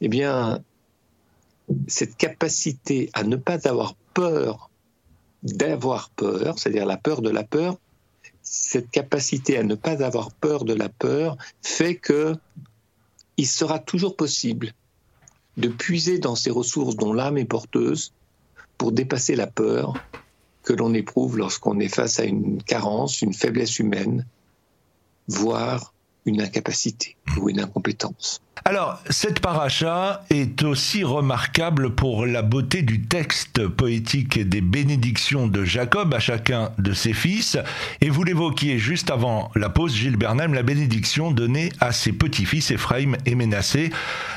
Eh 0.00 0.08
bien, 0.08 0.62
cette 1.86 2.16
capacité 2.16 3.10
à 3.12 3.24
ne 3.24 3.36
pas 3.36 3.68
avoir 3.68 3.94
peur 4.14 4.70
d'avoir 5.42 6.10
peur, 6.10 6.58
c'est-à-dire 6.58 6.86
la 6.86 6.96
peur 6.96 7.20
de 7.20 7.30
la 7.30 7.44
peur, 7.44 7.76
cette 8.42 8.90
capacité 8.90 9.58
à 9.58 9.62
ne 9.62 9.74
pas 9.74 10.02
avoir 10.02 10.32
peur 10.32 10.64
de 10.64 10.72
la 10.74 10.88
peur 10.88 11.36
fait 11.62 11.96
que 11.96 12.34
il 13.36 13.46
sera 13.46 13.78
toujours 13.78 14.16
possible 14.16 14.72
de 15.56 15.68
puiser 15.68 16.18
dans 16.18 16.34
ces 16.34 16.50
ressources 16.50 16.96
dont 16.96 17.12
l'âme 17.12 17.38
est 17.38 17.44
porteuse 17.44 18.12
pour 18.78 18.92
dépasser 18.92 19.36
la 19.36 19.46
peur 19.46 19.94
que 20.62 20.72
l'on 20.72 20.94
éprouve 20.94 21.38
lorsqu'on 21.38 21.80
est 21.80 21.94
face 21.94 22.20
à 22.20 22.24
une 22.24 22.62
carence, 22.62 23.22
une 23.22 23.34
faiblesse 23.34 23.78
humaine, 23.78 24.26
voire 25.28 25.92
une 26.24 26.40
incapacité 26.40 27.16
ou 27.36 27.48
une 27.48 27.60
incompétence. 27.60 28.40
Alors, 28.64 29.00
cette 29.10 29.40
paracha 29.40 30.22
est 30.30 30.62
aussi 30.62 31.02
remarquable 31.02 31.96
pour 31.96 32.26
la 32.26 32.42
beauté 32.42 32.82
du 32.82 33.02
texte 33.02 33.66
poétique 33.66 34.36
et 34.36 34.44
des 34.44 34.60
bénédictions 34.60 35.48
de 35.48 35.64
Jacob 35.64 36.14
à 36.14 36.20
chacun 36.20 36.70
de 36.78 36.92
ses 36.92 37.12
fils. 37.12 37.58
Et 38.00 38.08
vous 38.08 38.22
l'évoquiez 38.22 38.78
juste 38.78 39.10
avant 39.10 39.50
la 39.56 39.68
pause, 39.68 39.96
Gilles 39.96 40.16
Bernheim, 40.16 40.54
la 40.54 40.62
bénédiction 40.62 41.32
donnée 41.32 41.72
à 41.80 41.90
ses 41.90 42.12
petits-fils 42.12 42.70
Ephraim 42.70 43.14
et 43.26 43.34
Ménassé 43.34 43.90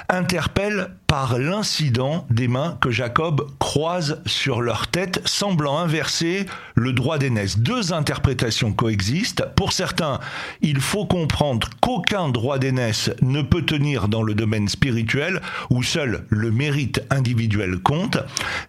interpelle 0.10 0.90
par 1.08 1.38
l'incident 1.38 2.26
des 2.30 2.48
mains 2.48 2.78
que 2.82 2.90
Jacob 2.90 3.48
croise 3.60 4.22
sur 4.26 4.62
leur 4.62 4.88
tête, 4.88 5.22
semblant 5.26 5.78
inverser 5.78 6.48
le 6.74 6.94
droit 6.94 7.20
d'aînesse. 7.20 7.60
Deux 7.60 7.94
interprétations 7.94 8.74
coexistent. 8.74 9.44
Pour 9.56 9.72
certains, 9.72 10.20
il 10.62 10.80
faut 10.82 11.06
comprendre 11.06 11.70
qu'aucun 11.80 12.30
droit 12.30 12.58
d'aînesse 12.58 12.75
ne 13.22 13.42
peut 13.42 13.64
tenir 13.64 14.08
dans 14.08 14.24
le 14.24 14.34
domaine 14.34 14.68
spirituel, 14.68 15.42
où 15.70 15.84
seul 15.84 16.26
le 16.30 16.52
mérite 16.52 17.02
individuel 17.10 17.80
compte, 17.80 18.18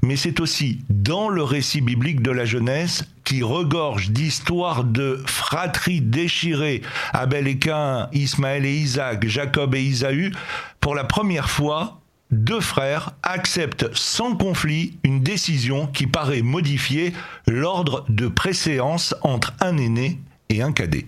mais 0.02 0.16
c'est 0.16 0.40
aussi 0.40 0.80
dans 0.88 1.28
le 1.28 1.42
récit 1.42 1.80
biblique 1.80 2.22
de 2.22 2.30
la 2.30 2.44
jeunesse 2.44 3.04
qui 3.24 3.42
regorge 3.42 4.10
d'histoires 4.10 4.84
de 4.84 5.22
fratries 5.26 6.00
déchirées, 6.00 6.82
Abel 7.12 7.48
et 7.48 7.58
Cain, 7.58 8.08
Ismaël 8.12 8.64
et 8.64 8.74
Isaac, 8.74 9.26
Jacob 9.26 9.74
et 9.74 9.82
Isaü, 9.82 10.32
pour 10.80 10.94
la 10.94 11.04
première 11.04 11.50
fois, 11.50 12.00
deux 12.30 12.60
frères 12.60 13.12
acceptent 13.22 13.94
sans 13.94 14.36
conflit 14.36 14.98
une 15.04 15.22
décision 15.22 15.86
qui 15.86 16.06
paraît 16.06 16.42
modifier 16.42 17.12
l'ordre 17.46 18.04
de 18.08 18.28
préséance 18.28 19.14
entre 19.22 19.54
un 19.60 19.76
aîné 19.76 20.20
et 20.48 20.62
un 20.62 20.72
cadet. 20.72 21.06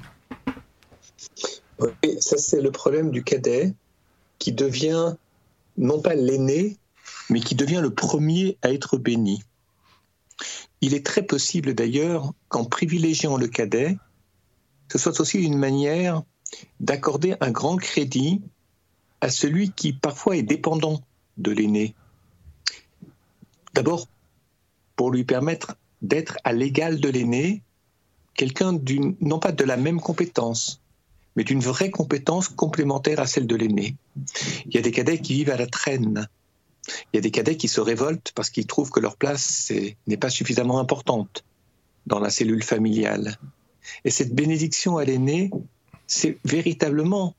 Ça 2.21 2.39
c'est 2.39 2.61
le 2.61 2.71
problème 2.71 3.11
du 3.11 3.23
cadet 3.23 3.75
qui 4.39 4.53
devient 4.53 5.15
non 5.77 6.01
pas 6.01 6.15
l'aîné, 6.15 6.77
mais 7.31 7.41
qui 7.41 7.55
devient 7.55 7.81
le 7.81 7.95
premier 7.95 8.59
à 8.63 8.73
être 8.73 8.99
béni. 8.99 9.43
Il 10.81 10.95
est 10.95 11.05
très 11.05 11.23
possible 11.23 11.75
d'ailleurs 11.75 12.33
qu'en 12.49 12.65
privilégiant 12.65 13.37
le 13.37 13.49
cadet, 13.49 13.97
ce 14.91 14.99
soit 14.99 15.21
aussi 15.21 15.39
une 15.39 15.59
manière 15.59 16.23
d'accorder 16.81 17.37
un 17.41 17.51
grand 17.51 17.77
crédit 17.77 18.41
à 19.21 19.31
celui 19.31 19.73
qui 19.73 19.93
parfois 19.93 20.37
est 20.37 20.43
dépendant 20.43 21.03
de 21.37 21.51
l'aîné. 21.51 21.95
D'abord, 23.75 24.09
pour 24.97 25.11
lui 25.11 25.25
permettre 25.25 25.77
d'être 26.03 26.39
à 26.45 26.53
l'égal 26.53 27.01
de 27.01 27.09
l'aîné, 27.09 27.63
quelqu'un 28.35 28.79
non 29.21 29.39
pas 29.39 29.53
de 29.53 29.65
la 29.65 29.77
même 29.77 30.01
compétence, 30.01 30.81
mais 31.39 31.45
d'une 31.45 31.61
vraie 31.61 31.93
compétence 31.93 32.49
complémentaire 32.49 33.21
à 33.21 33.29
celle 33.29 33.47
de 33.47 33.55
l'aîné. 33.55 33.95
Il 34.67 34.75
y 34.75 34.79
a 34.79 34.83
des 34.83 34.91
cadets 34.91 35.21
qui 35.21 35.35
vivent 35.35 35.51
à 35.51 35.57
la 35.57 35.69
traîne. 35.69 36.27
Il 36.89 37.17
y 37.17 37.19
a 37.19 37.21
des 37.21 37.31
cadets 37.31 37.57
qui 37.57 37.69
se 37.69 37.81
révoltent 37.81 38.33
parce 38.35 38.51
qu'ils 38.51 38.67
trouvent 38.67 38.91
que 38.91 38.99
leur 38.99 39.17
place 39.17 39.73
n'est 40.09 40.17
pas 40.17 40.31
suffisamment 40.31 40.81
importante 40.81 41.45
dans 42.07 42.19
la 42.19 42.31
cellule 42.31 42.65
familiale. 42.65 43.37
Et 44.05 44.11
cette 44.11 44.35
bénédiction 44.35 44.99
à 44.99 45.05
l'aîné, 45.05 45.53
c'est 46.09 46.41
véritablement 46.45 47.37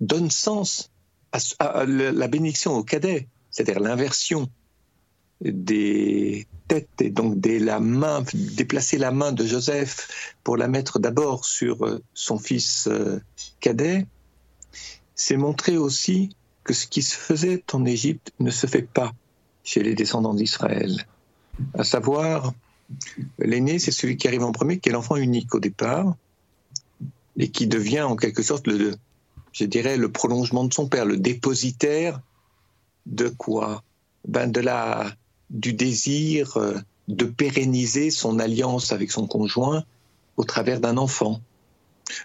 donne 0.00 0.32
sens 0.32 0.90
à, 1.30 1.84
la 1.86 2.26
bénédiction 2.26 2.74
au 2.74 2.82
cadet, 2.82 3.28
c'est-à-dire 3.52 3.80
l'inversion 3.80 4.48
des 5.40 6.46
têtes 6.66 7.00
et 7.00 7.10
donc 7.10 7.40
des, 7.40 7.58
la 7.58 7.80
main, 7.80 8.24
déplacer 8.34 8.98
la 8.98 9.10
main 9.10 9.32
de 9.32 9.44
Joseph 9.46 10.34
pour 10.44 10.56
la 10.56 10.68
mettre 10.68 10.98
d'abord 10.98 11.44
sur 11.44 11.86
euh, 11.86 12.02
son 12.14 12.38
fils 12.38 12.88
euh, 12.88 13.20
cadet, 13.60 14.06
c'est 15.14 15.36
montrer 15.36 15.76
aussi 15.76 16.30
que 16.64 16.74
ce 16.74 16.86
qui 16.86 17.02
se 17.02 17.16
faisait 17.16 17.62
en 17.72 17.84
Égypte 17.84 18.32
ne 18.40 18.50
se 18.50 18.66
fait 18.66 18.82
pas 18.82 19.12
chez 19.64 19.82
les 19.82 19.94
descendants 19.94 20.34
d'Israël. 20.34 21.06
À 21.74 21.84
savoir, 21.84 22.52
l'aîné, 23.38 23.78
c'est 23.78 23.90
celui 23.90 24.16
qui 24.16 24.28
arrive 24.28 24.44
en 24.44 24.52
premier, 24.52 24.78
qui 24.78 24.88
est 24.88 24.92
l'enfant 24.92 25.16
unique 25.16 25.54
au 25.54 25.60
départ, 25.60 26.14
et 27.38 27.48
qui 27.48 27.66
devient 27.66 28.02
en 28.02 28.16
quelque 28.16 28.42
sorte 28.42 28.66
le, 28.66 28.96
je 29.52 29.64
dirais, 29.64 29.96
le 29.96 30.10
prolongement 30.10 30.64
de 30.64 30.74
son 30.74 30.88
père, 30.88 31.04
le 31.04 31.16
dépositaire 31.16 32.20
de 33.06 33.28
quoi? 33.28 33.82
Ben 34.26 34.50
de 34.50 34.60
la, 34.60 35.10
Du 35.50 35.72
désir 35.72 36.56
euh, 36.56 36.78
de 37.08 37.24
pérenniser 37.24 38.10
son 38.10 38.38
alliance 38.38 38.92
avec 38.92 39.10
son 39.10 39.26
conjoint 39.26 39.84
au 40.36 40.44
travers 40.44 40.80
d'un 40.80 40.96
enfant. 40.96 41.40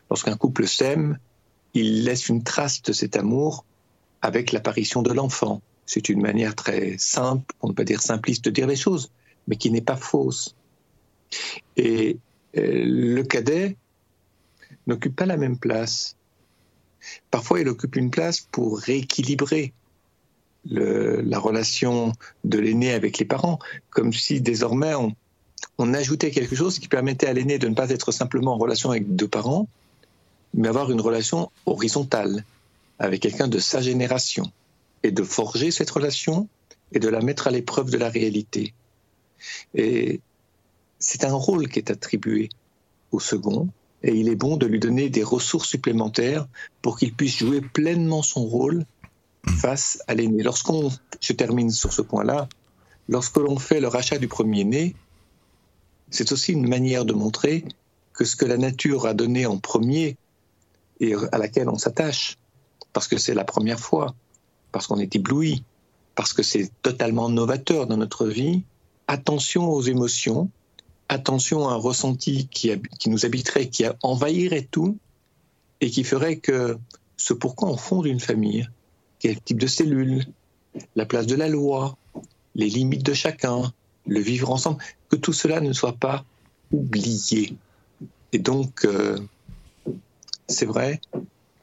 Lorsqu'un 0.09 0.35
couple 0.35 0.67
s'aime, 0.67 1.17
il 1.73 2.03
laisse 2.03 2.29
une 2.29 2.43
trace 2.43 2.81
de 2.81 2.93
cet 2.93 3.15
amour 3.15 3.65
avec 4.21 4.51
l'apparition 4.51 5.01
de 5.01 5.11
l'enfant. 5.11 5.61
C'est 5.85 6.09
une 6.09 6.21
manière 6.21 6.55
très 6.55 6.97
simple, 6.97 7.53
on 7.61 7.69
ne 7.69 7.73
peut 7.73 7.83
dire 7.83 8.01
simpliste 8.01 8.45
de 8.45 8.51
dire 8.51 8.67
les 8.67 8.75
choses, 8.75 9.11
mais 9.47 9.55
qui 9.55 9.71
n'est 9.71 9.81
pas 9.81 9.97
fausse. 9.97 10.55
Et 11.75 12.17
euh, 12.57 12.83
le 12.85 13.23
cadet 13.23 13.75
n'occupe 14.87 15.15
pas 15.15 15.25
la 15.25 15.37
même 15.37 15.57
place. 15.57 16.15
Parfois, 17.31 17.59
il 17.59 17.67
occupe 17.67 17.95
une 17.95 18.11
place 18.11 18.41
pour 18.51 18.79
rééquilibrer 18.79 19.73
la 20.65 21.39
relation 21.39 22.13
de 22.43 22.59
l'aîné 22.59 22.93
avec 22.93 23.17
les 23.17 23.25
parents, 23.25 23.59
comme 23.89 24.13
si 24.13 24.41
désormais 24.41 24.95
on, 24.95 25.13
on 25.77 25.93
ajoutait 25.93 26.31
quelque 26.31 26.55
chose 26.55 26.79
qui 26.79 26.87
permettait 26.87 27.27
à 27.27 27.33
l'aîné 27.33 27.59
de 27.59 27.67
ne 27.67 27.75
pas 27.75 27.89
être 27.89 28.11
simplement 28.11 28.53
en 28.53 28.57
relation 28.57 28.91
avec 28.91 29.15
deux 29.15 29.27
parents, 29.27 29.67
mais 30.53 30.67
avoir 30.67 30.91
une 30.91 31.01
relation 31.01 31.51
horizontale 31.65 32.45
avec 32.99 33.21
quelqu'un 33.21 33.47
de 33.47 33.59
sa 33.59 33.81
génération, 33.81 34.51
et 35.03 35.11
de 35.11 35.23
forger 35.23 35.69
cette 35.71 35.89
relation 35.89 36.47
et 36.93 36.99
de 36.99 37.09
la 37.09 37.21
mettre 37.21 37.47
à 37.47 37.51
l'épreuve 37.51 37.89
de 37.91 37.97
la 37.97 38.09
réalité. 38.09 38.73
Et 39.75 40.21
c'est 40.99 41.25
un 41.25 41.33
rôle 41.33 41.67
qui 41.67 41.79
est 41.79 41.91
attribué 41.91 42.49
au 43.11 43.19
second, 43.19 43.67
et 44.03 44.15
il 44.15 44.29
est 44.29 44.35
bon 44.35 44.57
de 44.57 44.65
lui 44.65 44.79
donner 44.79 45.09
des 45.09 45.23
ressources 45.23 45.69
supplémentaires 45.69 46.47
pour 46.81 46.97
qu'il 46.97 47.13
puisse 47.13 47.37
jouer 47.37 47.61
pleinement 47.61 48.21
son 48.21 48.45
rôle 48.45 48.85
face 49.57 50.01
à 50.07 50.13
l'aîné. 50.13 50.43
Lorsqu'on, 50.43 50.91
je 51.19 51.33
termine 51.33 51.71
sur 51.71 51.93
ce 51.93 52.01
point-là, 52.01 52.47
lorsque 53.07 53.37
l'on 53.37 53.57
fait 53.57 53.79
le 53.79 53.87
rachat 53.87 54.17
du 54.17 54.27
premier-né, 54.27 54.95
c'est 56.09 56.31
aussi 56.31 56.53
une 56.53 56.67
manière 56.67 57.05
de 57.05 57.13
montrer 57.13 57.65
que 58.13 58.25
ce 58.25 58.35
que 58.35 58.45
la 58.45 58.57
nature 58.57 59.05
a 59.05 59.13
donné 59.13 59.45
en 59.45 59.57
premier 59.57 60.17
et 60.99 61.13
à 61.31 61.37
laquelle 61.37 61.69
on 61.69 61.77
s'attache, 61.77 62.37
parce 62.93 63.07
que 63.07 63.17
c'est 63.17 63.33
la 63.33 63.43
première 63.43 63.79
fois, 63.79 64.13
parce 64.71 64.87
qu'on 64.87 64.99
est 64.99 65.15
ébloui, 65.15 65.63
parce 66.15 66.33
que 66.33 66.43
c'est 66.43 66.71
totalement 66.81 67.29
novateur 67.29 67.87
dans 67.87 67.97
notre 67.97 68.27
vie, 68.27 68.63
attention 69.07 69.69
aux 69.69 69.81
émotions, 69.81 70.49
attention 71.09 71.67
à 71.67 71.73
un 71.73 71.77
ressenti 71.77 72.47
qui, 72.47 72.71
qui 72.99 73.09
nous 73.09 73.25
habiterait, 73.25 73.69
qui 73.69 73.85
envahirait 74.03 74.67
tout, 74.69 74.97
et 75.81 75.89
qui 75.89 76.03
ferait 76.03 76.37
que 76.37 76.77
ce 77.17 77.33
pourquoi 77.33 77.69
on 77.69 77.77
fonde 77.77 78.05
une 78.05 78.19
famille, 78.19 78.69
quel 79.23 79.39
type 79.39 79.57
de 79.57 79.67
cellule, 79.67 80.25
la 80.97 81.05
place 81.05 81.27
de 81.27 81.35
la 81.35 81.47
loi, 81.47 81.97
les 82.55 82.67
limites 82.67 83.05
de 83.05 83.13
chacun, 83.13 83.71
le 84.05 84.19
vivre 84.19 84.51
ensemble, 84.51 84.83
que 85.07 85.15
tout 85.15 85.31
cela 85.31 85.61
ne 85.61 85.71
soit 85.71 85.93
pas 85.93 86.25
oublié. 86.73 87.55
Et 88.33 88.39
donc, 88.39 88.83
euh, 88.83 89.17
c'est 90.49 90.65
vrai, 90.65 90.99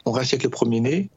on 0.07 0.11
rachète 0.13 0.43
le 0.43 0.49
premier-né 0.49 1.11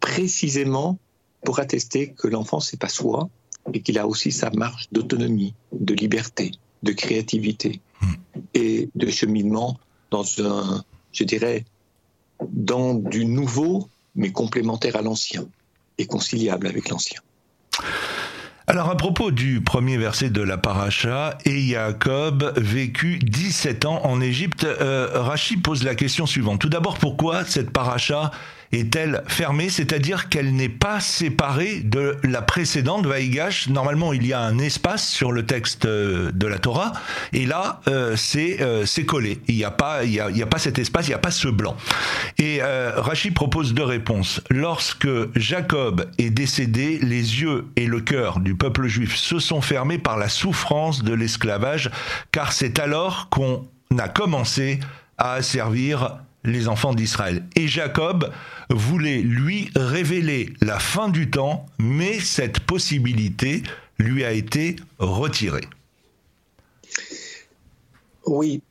précisément 0.00 0.98
pour 1.46 1.60
attester 1.60 2.12
que 2.12 2.28
l'enfant, 2.28 2.60
c'est 2.60 2.78
pas 2.78 2.90
soi 2.90 3.30
et 3.72 3.80
qu'il 3.80 3.98
a 3.98 4.06
aussi 4.06 4.32
sa 4.32 4.50
marge 4.50 4.88
d'autonomie, 4.92 5.54
de 5.72 5.94
liberté, 5.94 6.52
de 6.82 6.92
créativité 6.92 7.80
et 8.52 8.90
de 8.94 9.08
cheminement 9.08 9.80
dans 10.10 10.26
un, 10.40 10.84
je 11.12 11.24
dirais, 11.24 11.64
dans 12.50 12.92
du 12.92 13.24
nouveau, 13.24 13.88
mais 14.14 14.32
complémentaire 14.32 14.96
à 14.96 15.02
l'ancien 15.02 15.46
et 15.98 16.06
conciliable 16.06 16.66
avec 16.66 16.88
l'ancien. 16.88 17.20
Alors 18.66 18.90
à 18.90 18.96
propos 18.98 19.30
du 19.30 19.62
premier 19.62 19.96
verset 19.96 20.28
de 20.28 20.42
la 20.42 20.58
paracha, 20.58 21.38
et 21.46 21.68
Jacob 21.68 22.52
vécut 22.58 23.18
17 23.18 23.86
ans 23.86 24.04
en 24.04 24.20
Égypte, 24.20 24.64
euh, 24.64 25.08
Rachid 25.14 25.62
pose 25.62 25.84
la 25.84 25.94
question 25.94 26.26
suivante. 26.26 26.60
Tout 26.60 26.68
d'abord, 26.68 26.98
pourquoi 26.98 27.46
cette 27.46 27.70
paracha 27.70 28.30
est-elle 28.72 29.22
fermée, 29.26 29.68
c'est-à-dire 29.68 30.28
qu'elle 30.28 30.54
n'est 30.54 30.68
pas 30.68 31.00
séparée 31.00 31.80
de 31.80 32.16
la 32.22 32.42
précédente 32.42 33.06
Vaïgash. 33.06 33.68
Normalement, 33.68 34.12
il 34.12 34.26
y 34.26 34.32
a 34.32 34.40
un 34.40 34.58
espace 34.58 35.08
sur 35.08 35.32
le 35.32 35.46
texte 35.46 35.86
euh, 35.86 36.30
de 36.32 36.46
la 36.46 36.58
Torah, 36.58 36.92
et 37.32 37.46
là, 37.46 37.80
euh, 37.88 38.16
euh, 38.36 38.86
c'est 38.86 39.04
collé. 39.04 39.40
Il 39.48 39.56
n'y 39.56 39.64
a 39.64 39.70
pas, 39.70 40.04
y 40.04 40.20
a, 40.20 40.46
pas 40.46 40.58
cet 40.58 40.78
espace, 40.78 41.06
il 41.06 41.10
n'y 41.10 41.14
a 41.14 41.18
pas 41.18 41.30
ce 41.30 41.48
blanc. 41.48 41.76
Et 42.38 42.60
Rachid 42.62 43.34
propose 43.34 43.74
deux 43.74 43.84
réponses. 43.84 44.40
Lorsque 44.50 45.08
Jacob 45.34 46.10
est 46.18 46.30
décédé, 46.30 46.98
les 47.02 47.42
yeux 47.42 47.66
et 47.76 47.86
le 47.86 48.00
cœur 48.00 48.40
du 48.40 48.54
peuple 48.54 48.86
juif 48.86 49.16
se 49.16 49.38
sont 49.38 49.60
fermés 49.60 49.98
par 49.98 50.16
la 50.16 50.28
souffrance 50.28 51.02
de 51.02 51.14
l'esclavage, 51.14 51.90
car 52.32 52.52
c'est 52.52 52.78
alors 52.78 53.28
qu'on 53.28 53.66
a 53.98 54.08
commencé 54.08 54.80
à 55.16 55.42
servir 55.42 56.18
les 56.44 56.68
enfants 56.68 56.94
d'Israël. 56.94 57.44
Et 57.56 57.68
Jacob 57.68 58.32
voulait 58.70 59.20
lui 59.20 59.70
révéler 59.74 60.52
la 60.60 60.78
fin 60.78 61.08
du 61.08 61.30
temps, 61.30 61.66
mais 61.78 62.20
cette 62.20 62.60
possibilité 62.60 63.62
lui 63.98 64.24
a 64.24 64.32
été 64.32 64.76
retirée. 64.98 65.66
Oui. 68.26 68.62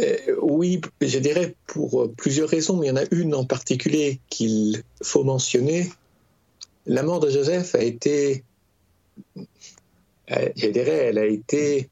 Euh, 0.00 0.16
oui, 0.42 0.80
je 1.00 1.18
dirais 1.20 1.54
pour 1.66 2.12
plusieurs 2.16 2.48
raisons, 2.48 2.78
mais 2.78 2.86
il 2.86 2.90
y 2.90 2.92
en 2.92 2.96
a 2.96 3.04
une 3.12 3.34
en 3.34 3.44
particulier 3.44 4.18
qu'il 4.28 4.82
faut 5.02 5.22
mentionner. 5.22 5.88
La 6.86 7.02
mort 7.04 7.20
de 7.20 7.30
Joseph 7.30 7.76
a 7.76 7.82
été, 7.82 8.42
euh, 9.36 10.48
je 10.56 10.66
dirais, 10.66 10.96
elle 10.96 11.18
a 11.18 11.26
été 11.26 11.88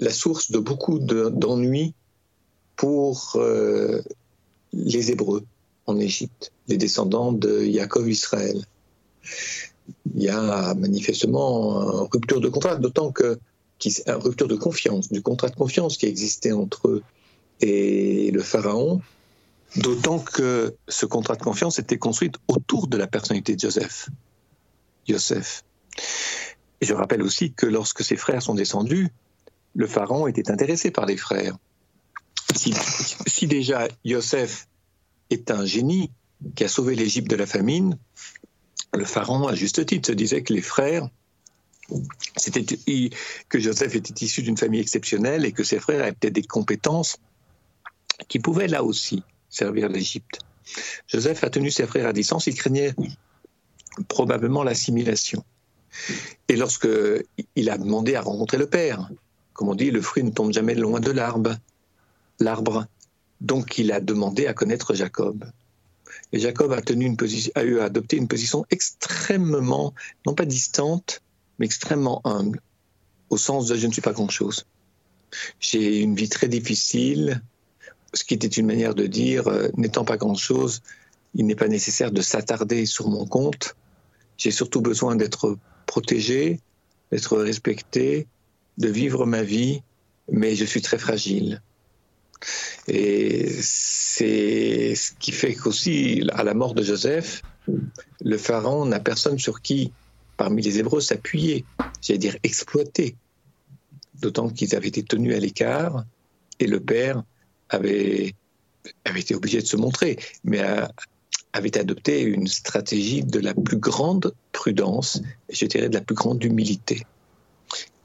la 0.00 0.10
source 0.10 0.50
de 0.50 0.58
beaucoup 0.58 0.98
d'ennuis 0.98 1.92
pour 2.78 3.32
euh, 3.34 4.00
les 4.72 5.10
Hébreux 5.10 5.44
en 5.86 5.98
Égypte, 5.98 6.52
les 6.68 6.78
descendants 6.78 7.32
de 7.32 7.64
Jacob 7.64 8.08
Israël. 8.08 8.64
Il 10.14 10.22
y 10.22 10.28
a 10.28 10.74
manifestement 10.74 11.82
une 11.82 12.08
rupture 12.10 12.40
de 12.40 12.48
contrat, 12.48 12.76
d'autant 12.76 13.10
que 13.12 13.38
une 13.84 14.14
rupture 14.14 14.48
de 14.48 14.54
confiance, 14.54 15.10
du 15.10 15.22
contrat 15.22 15.48
de 15.48 15.56
confiance 15.56 15.96
qui 15.96 16.06
existait 16.06 16.52
entre 16.52 16.88
eux 16.88 17.02
et 17.60 18.30
le 18.30 18.42
pharaon, 18.42 19.00
d'autant 19.76 20.20
que 20.20 20.74
ce 20.88 21.04
contrat 21.06 21.36
de 21.36 21.42
confiance 21.42 21.78
était 21.78 21.98
construit 21.98 22.30
autour 22.46 22.86
de 22.86 22.96
la 22.96 23.06
personnalité 23.06 23.54
de 23.56 23.60
Joseph. 23.60 24.08
Joseph. 25.08 25.64
Et 26.80 26.86
je 26.86 26.94
rappelle 26.94 27.22
aussi 27.22 27.52
que 27.52 27.66
lorsque 27.66 28.04
ses 28.04 28.16
frères 28.16 28.42
sont 28.42 28.54
descendus, 28.54 29.08
le 29.74 29.86
pharaon 29.86 30.28
était 30.28 30.50
intéressé 30.50 30.90
par 30.90 31.06
les 31.06 31.16
frères 31.16 31.56
si, 32.58 33.46
déjà 33.46 33.88
Yosef 34.04 34.68
est 35.30 35.50
un 35.50 35.64
génie 35.64 36.10
qui 36.54 36.64
a 36.64 36.68
sauvé 36.68 36.94
l'Égypte 36.94 37.30
de 37.30 37.36
la 37.36 37.46
famine, 37.46 37.98
le 38.94 39.04
pharaon, 39.04 39.46
à 39.46 39.54
juste 39.54 39.84
titre, 39.86 40.08
se 40.08 40.12
disait 40.12 40.42
que 40.42 40.52
les 40.52 40.62
frères, 40.62 41.08
que 43.48 43.58
Joseph 43.58 43.94
était 43.94 44.24
issu 44.24 44.42
d'une 44.42 44.56
famille 44.56 44.80
exceptionnelle 44.80 45.44
et 45.44 45.52
que 45.52 45.64
ses 45.64 45.80
frères 45.80 46.02
avaient 46.02 46.12
peut-être 46.12 46.34
des 46.34 46.42
compétences 46.42 47.16
qui 48.28 48.38
pouvaient 48.38 48.68
là 48.68 48.84
aussi 48.84 49.22
servir 49.48 49.88
l'Égypte. 49.88 50.40
Joseph 51.06 51.44
a 51.44 51.50
tenu 51.50 51.70
ses 51.70 51.86
frères 51.86 52.06
à 52.06 52.12
distance, 52.12 52.46
il 52.46 52.54
craignait 52.54 52.94
probablement 54.06 54.62
l'assimilation. 54.62 55.42
Et 56.48 56.56
lorsque 56.56 56.88
il 57.56 57.70
a 57.70 57.78
demandé 57.78 58.14
à 58.14 58.20
rencontrer 58.20 58.58
le 58.58 58.66
père, 58.66 59.08
comme 59.54 59.68
on 59.68 59.74
dit, 59.74 59.90
le 59.90 60.02
fruit 60.02 60.22
ne 60.22 60.30
tombe 60.30 60.52
jamais 60.52 60.74
loin 60.74 61.00
de 61.00 61.10
l'arbre 61.10 61.56
l'arbre. 62.40 62.86
Donc 63.40 63.78
il 63.78 63.92
a 63.92 64.00
demandé 64.00 64.46
à 64.46 64.54
connaître 64.54 64.94
Jacob. 64.94 65.44
Et 66.32 66.38
Jacob 66.38 66.72
a, 66.72 66.82
tenu 66.82 67.06
une 67.06 67.16
position, 67.16 67.52
a 67.54 67.62
eu 67.62 67.80
adopté 67.80 68.16
une 68.16 68.28
position 68.28 68.64
extrêmement, 68.70 69.94
non 70.26 70.34
pas 70.34 70.44
distante, 70.44 71.22
mais 71.58 71.66
extrêmement 71.66 72.20
humble, 72.24 72.60
au 73.30 73.36
sens 73.36 73.66
de 73.66 73.76
je 73.76 73.86
ne 73.86 73.92
suis 73.92 74.02
pas 74.02 74.12
grand-chose. 74.12 74.66
J'ai 75.60 76.00
une 76.00 76.14
vie 76.14 76.28
très 76.28 76.48
difficile, 76.48 77.42
ce 78.14 78.24
qui 78.24 78.34
était 78.34 78.46
une 78.46 78.66
manière 78.66 78.94
de 78.94 79.06
dire, 79.06 79.48
euh, 79.48 79.68
n'étant 79.76 80.04
pas 80.04 80.16
grand-chose, 80.16 80.82
il 81.34 81.46
n'est 81.46 81.54
pas 81.54 81.68
nécessaire 81.68 82.10
de 82.10 82.22
s'attarder 82.22 82.86
sur 82.86 83.08
mon 83.08 83.26
compte. 83.26 83.76
J'ai 84.36 84.50
surtout 84.50 84.80
besoin 84.80 85.16
d'être 85.16 85.58
protégé, 85.86 86.60
d'être 87.12 87.36
respecté, 87.38 88.26
de 88.78 88.88
vivre 88.88 89.26
ma 89.26 89.42
vie, 89.42 89.82
mais 90.30 90.54
je 90.54 90.64
suis 90.64 90.82
très 90.82 90.98
fragile. 90.98 91.62
Et 92.86 93.48
c'est 93.60 94.94
ce 94.94 95.12
qui 95.18 95.32
fait 95.32 95.54
qu'aussi, 95.54 96.22
à 96.32 96.44
la 96.44 96.54
mort 96.54 96.74
de 96.74 96.82
Joseph, 96.82 97.42
le 98.20 98.38
pharaon 98.38 98.86
n'a 98.86 99.00
personne 99.00 99.38
sur 99.38 99.60
qui, 99.60 99.92
parmi 100.36 100.62
les 100.62 100.78
Hébreux, 100.78 101.00
s'appuyer, 101.00 101.64
c'est-à-dire 102.00 102.32
dire 102.32 102.40
exploiter. 102.42 103.16
D'autant 104.20 104.48
qu'ils 104.48 104.74
avaient 104.74 104.88
été 104.88 105.02
tenus 105.02 105.34
à 105.36 105.38
l'écart 105.38 106.04
et 106.58 106.66
le 106.66 106.80
père 106.80 107.22
avait, 107.68 108.34
avait 109.04 109.20
été 109.20 109.34
obligé 109.34 109.60
de 109.60 109.66
se 109.66 109.76
montrer, 109.76 110.18
mais 110.44 110.60
avait 111.52 111.78
adopté 111.78 112.22
une 112.22 112.46
stratégie 112.46 113.22
de 113.22 113.40
la 113.40 113.54
plus 113.54 113.78
grande 113.78 114.34
prudence, 114.52 115.20
et 115.48 115.54
je 115.54 115.66
dirais 115.66 115.88
de 115.88 115.94
la 115.94 116.00
plus 116.00 116.14
grande 116.14 116.42
humilité. 116.42 117.06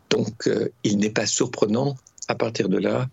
Donc, 0.10 0.48
euh, 0.48 0.70
il 0.84 0.98
n'est 0.98 1.10
pas 1.10 1.26
surprenant, 1.26 1.96
à 2.28 2.36
partir 2.36 2.70
de 2.70 2.78
là, 2.78 3.10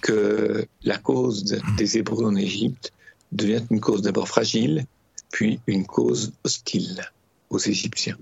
que 0.00 0.66
la 0.82 0.98
cause 0.98 1.60
des 1.76 1.98
Hébreux 1.98 2.24
en 2.24 2.36
Égypte 2.36 2.92
devient 3.32 3.62
une 3.70 3.80
cause 3.80 4.02
d'abord 4.02 4.28
fragile, 4.28 4.86
puis 5.30 5.60
une 5.66 5.86
cause 5.86 6.32
hostile 6.44 7.02
aux 7.50 7.58
Égyptiens. 7.58 8.18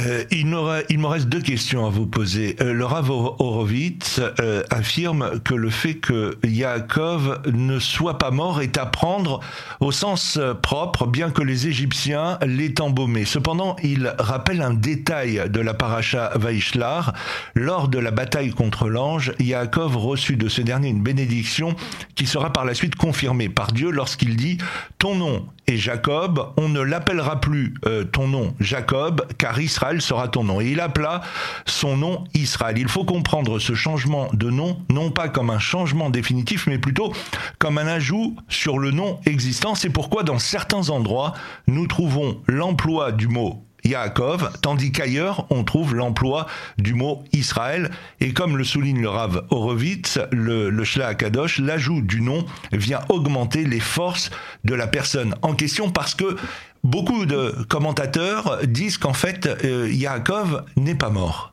Euh, 0.00 0.24
il, 0.32 0.48
me 0.48 1.06
reste 1.06 1.28
deux 1.28 1.40
questions 1.40 1.86
à 1.86 1.90
vous 1.90 2.06
poser. 2.06 2.56
Euh, 2.60 2.84
Rav 2.84 3.10
Horowitz 3.10 4.20
euh, 4.40 4.64
affirme 4.68 5.38
que 5.44 5.54
le 5.54 5.70
fait 5.70 5.94
que 5.94 6.36
Yaakov 6.44 7.42
ne 7.52 7.78
soit 7.78 8.18
pas 8.18 8.32
mort 8.32 8.60
est 8.60 8.76
à 8.76 8.86
prendre 8.86 9.38
au 9.78 9.92
sens 9.92 10.40
propre, 10.62 11.06
bien 11.06 11.30
que 11.30 11.42
les 11.42 11.68
Égyptiens 11.68 12.38
l'aient 12.44 12.80
embaumé. 12.80 13.24
Cependant, 13.24 13.76
il 13.84 14.12
rappelle 14.18 14.62
un 14.62 14.74
détail 14.74 15.48
de 15.48 15.60
la 15.60 15.74
paracha 15.74 16.32
Vaishlar. 16.34 17.12
Lors 17.54 17.86
de 17.86 17.98
la 17.98 18.10
bataille 18.10 18.50
contre 18.50 18.88
l'ange, 18.88 19.32
Yaakov 19.38 19.96
reçut 19.96 20.36
de 20.36 20.48
ce 20.48 20.60
dernier 20.60 20.88
une 20.88 21.02
bénédiction 21.02 21.76
qui 22.16 22.26
sera 22.26 22.52
par 22.52 22.64
la 22.64 22.74
suite 22.74 22.96
confirmée 22.96 23.48
par 23.48 23.70
Dieu 23.70 23.90
lorsqu'il 23.90 24.34
dit 24.34 24.58
«Ton 24.98 25.14
nom 25.14 25.46
est 25.66 25.76
Jacob, 25.76 26.52
on 26.56 26.68
ne 26.68 26.80
l'appellera 26.80 27.40
plus 27.40 27.74
ton 28.12 28.28
nom 28.28 28.54
Jacob, 28.60 29.26
car 29.38 29.60
Israël 29.60 30.02
sera 30.02 30.28
ton 30.28 30.44
nom. 30.44 30.60
Et 30.60 30.70
il 30.70 30.80
appela 30.80 31.22
son 31.66 31.96
nom 31.96 32.24
Israël. 32.34 32.76
Il 32.78 32.88
faut 32.88 33.04
comprendre 33.04 33.58
ce 33.58 33.74
changement 33.74 34.28
de 34.32 34.50
nom 34.50 34.78
non 34.90 35.10
pas 35.10 35.28
comme 35.28 35.50
un 35.50 35.58
changement 35.58 36.10
définitif, 36.10 36.66
mais 36.66 36.78
plutôt 36.78 37.12
comme 37.58 37.78
un 37.78 37.86
ajout 37.86 38.36
sur 38.48 38.78
le 38.78 38.90
nom 38.90 39.20
existant. 39.26 39.74
C'est 39.74 39.90
pourquoi 39.90 40.22
dans 40.22 40.38
certains 40.38 40.90
endroits, 40.90 41.32
nous 41.66 41.86
trouvons 41.86 42.42
l'emploi 42.46 43.12
du 43.12 43.28
mot 43.28 43.64
Yaakov, 43.84 44.50
tandis 44.62 44.92
qu'ailleurs, 44.92 45.46
on 45.50 45.62
trouve 45.62 45.94
l'emploi 45.94 46.46
du 46.78 46.94
mot 46.94 47.22
Israël. 47.32 47.90
Et 48.20 48.32
comme 48.32 48.56
le 48.56 48.64
souligne 48.64 49.00
le 49.00 49.08
Rav 49.08 49.46
Horowitz, 49.50 50.18
le, 50.32 50.70
le 50.70 51.14
Kadosh, 51.14 51.58
l'ajout 51.58 52.00
du 52.00 52.20
nom 52.20 52.46
vient 52.72 53.00
augmenter 53.08 53.64
les 53.64 53.80
forces 53.80 54.30
de 54.64 54.74
la 54.74 54.86
personne 54.86 55.34
en 55.42 55.54
question 55.54 55.90
parce 55.90 56.14
que 56.14 56.36
beaucoup 56.82 57.26
de 57.26 57.54
commentateurs 57.68 58.66
disent 58.66 58.98
qu'en 58.98 59.12
fait, 59.12 59.46
euh, 59.46 59.90
Yaakov 59.90 60.64
n'est 60.76 60.94
pas 60.94 61.10
mort. 61.10 61.52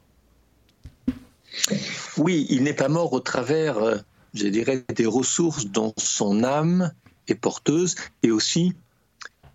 Oui, 2.18 2.46
il 2.50 2.64
n'est 2.64 2.74
pas 2.74 2.90
mort 2.90 3.12
au 3.14 3.20
travers, 3.20 3.78
euh, 3.78 3.98
je 4.34 4.48
dirais, 4.48 4.84
des 4.96 5.06
ressources 5.06 5.66
dont 5.66 5.94
son 5.98 6.44
âme 6.44 6.92
est 7.28 7.36
porteuse 7.36 7.96
et 8.24 8.32
aussi 8.32 8.74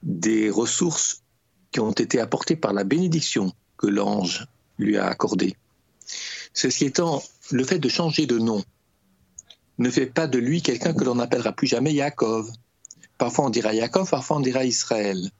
des 0.03 0.51
ressources 0.51 1.23
qui 1.77 1.81
ont 1.81 1.91
été 1.91 2.21
apportées 2.21 2.57
par 2.57 2.73
la 2.73 2.85
bénédiction 2.85 3.53
que 3.77 3.87
l'ange 3.87 4.47
lui 4.79 4.97
a 4.97 5.09
accordée. 5.09 5.57
Ceci 6.55 6.87
étant, 6.87 7.23
le 7.51 7.65
fait 7.65 7.79
de 7.79 7.91
changer 7.91 8.25
de 8.25 8.39
nom 8.39 8.65
ne 9.77 9.91
fait 9.91 10.07
pas 10.07 10.27
de 10.27 10.39
lui 10.39 10.63
quelqu'un 10.63 10.95
que 10.95 11.05
l'on 11.05 11.17
n'appellera 11.17 11.53
plus 11.53 11.67
jamais 11.67 11.93
Yaakov. 11.93 12.51
Parfois 13.19 13.45
on 13.45 13.51
dira 13.51 13.75
Yaakov, 13.75 14.09
parfois 14.09 14.39
on 14.39 14.41
dira 14.41 14.65
Israël. 14.65 15.31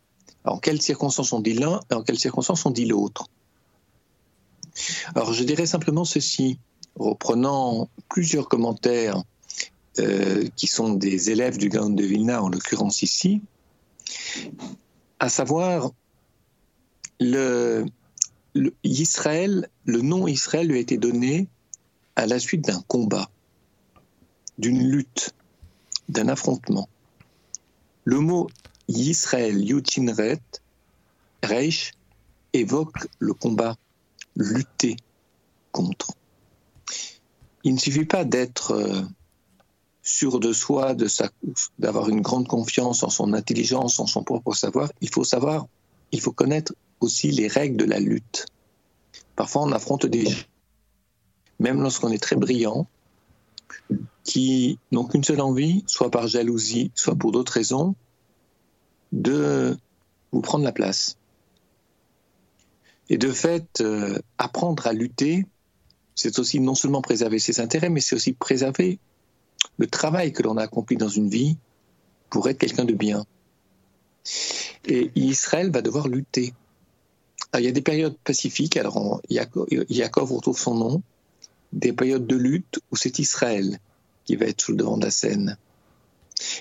En 0.45 0.59
quelles 0.59 0.83
circonstances 0.83 1.33
on 1.33 1.41
dit 1.41 1.55
l'un 1.55 1.81
et 1.91 1.95
en 1.95 2.03
quelles 2.03 2.19
circonstances 2.19 2.67
on 2.67 2.71
dit 2.71 2.85
l'autre? 2.85 3.29
Alors 5.15 5.33
je 5.33 5.43
dirais 5.43 5.65
simplement 5.65 6.05
ceci, 6.05 6.59
reprenant 6.97 7.89
plusieurs 8.11 8.51
commentaires 8.51 9.23
euh, 10.01 10.47
qui 10.55 10.67
sont 10.67 10.93
des 10.93 11.31
élèves 11.31 11.57
du 11.57 11.71
Gaon 11.71 11.89
de 11.89 12.05
Vilna, 12.05 12.43
en 12.43 12.51
l'occurrence 12.51 13.01
ici, 13.01 13.41
à 15.19 15.31
savoir 15.31 15.93
le, 17.21 17.87
Israël, 18.85 19.69
le 19.85 20.01
nom 20.01 20.27
Israël 20.27 20.69
lui 20.69 20.79
a 20.79 20.81
été 20.81 20.99
donné 20.99 21.49
à 22.17 22.27
la 22.27 22.39
suite 22.39 22.63
d'un 22.63 22.83
combat, 22.89 23.29
d'une 24.59 24.91
lutte, 24.91 25.35
d'un 26.09 26.29
affrontement. 26.29 26.89
Le 28.05 28.21
mot 28.21 28.49
Yisraël 28.89 29.63
Yutinret, 29.63 30.41
Reich, 31.43 31.93
évoque 32.53 33.09
le 33.19 33.35
combat, 33.35 33.77
lutter 34.37 34.97
contre. 35.73 36.13
Il 37.65 37.75
ne 37.75 37.79
suffit 37.79 38.05
pas 38.05 38.25
d'être 38.25 38.73
euh, 38.73 39.03
sûr 40.03 40.39
de 40.39 40.53
soi, 40.53 40.95
d'avoir 41.79 42.09
une 42.09 42.21
grande 42.21 42.47
confiance 42.47 43.03
en 43.03 43.11
son 43.11 43.33
intelligence, 43.33 43.99
en 43.99 44.07
son 44.07 44.23
propre 44.23 44.55
savoir. 44.55 44.91
Il 45.01 45.11
faut 45.11 45.25
savoir, 45.25 45.67
il 46.13 46.21
faut 46.21 46.33
connaître 46.33 46.73
aussi 47.01 47.31
les 47.31 47.49
règles 47.49 47.77
de 47.77 47.85
la 47.85 47.99
lutte. 47.99 48.47
Parfois, 49.35 49.63
on 49.63 49.73
affronte 49.73 50.07
des 50.07 50.27
gens, 50.27 50.45
même 51.59 51.83
lorsqu'on 51.83 52.11
est 52.11 52.23
très 52.23 52.37
brillant, 52.37 52.87
qui 54.25 54.79
n'ont 54.93 55.05
qu'une 55.05 55.25
seule 55.25 55.41
envie, 55.41 55.85
soit 55.87 56.11
par 56.11 56.27
jalousie, 56.27 56.91
soit 56.95 57.15
pour 57.15 57.33
d'autres 57.33 57.53
raisons, 57.53 57.95
de 59.13 59.77
vous 60.33 60.41
prendre 60.41 60.65
la 60.65 60.73
place. 60.73 61.17
Et 63.09 63.19
de 63.19 63.31
fait, 63.31 63.81
euh, 63.81 64.19
apprendre 64.39 64.87
à 64.87 64.93
lutter, 64.93 65.47
c'est 66.15 66.39
aussi 66.39 66.61
non 66.61 66.75
seulement 66.75 67.03
préserver 67.03 67.39
ses 67.39 67.61
intérêts, 67.61 67.91
mais 67.91 68.01
c'est 68.01 68.17
aussi 68.17 68.33
préserver 68.33 68.99
le 69.79 69.87
travail 69.87 70.33
que 70.33 70.43
l'on 70.43 70.57
a 70.57 70.63
accompli 70.63 70.97
dans 70.97 71.09
une 71.09 71.29
vie 71.29 71.57
pour 72.31 72.49
être 72.49 72.59
quelqu'un 72.59 72.85
de 72.85 72.95
bien. 72.95 73.25
Et 74.87 75.13
Israël 75.15 75.71
va 75.71 75.83
devoir 75.83 76.09
lutter. 76.09 76.53
Il 77.59 77.65
y 77.65 77.69
a 77.69 77.73
des 77.73 77.83
périodes 77.83 78.17
pacifiques, 78.25 78.77
alors 78.77 79.21
Yaakov 79.29 80.33
retrouve 80.33 80.59
son 80.59 80.75
nom, 80.75 81.03
des 81.73 81.93
périodes 81.93 82.27
de 82.27 82.37
lutte 82.37 82.81
où 82.91 82.97
c'est 82.97 83.19
Israël 83.19 83.79
qui 84.25 84.37
va 84.37 84.47
être 84.47 84.61
sous 84.61 84.73
le 84.73 84.79
devant 84.79 84.97
de 84.97 85.05
la 85.05 85.11
scène. 85.11 85.57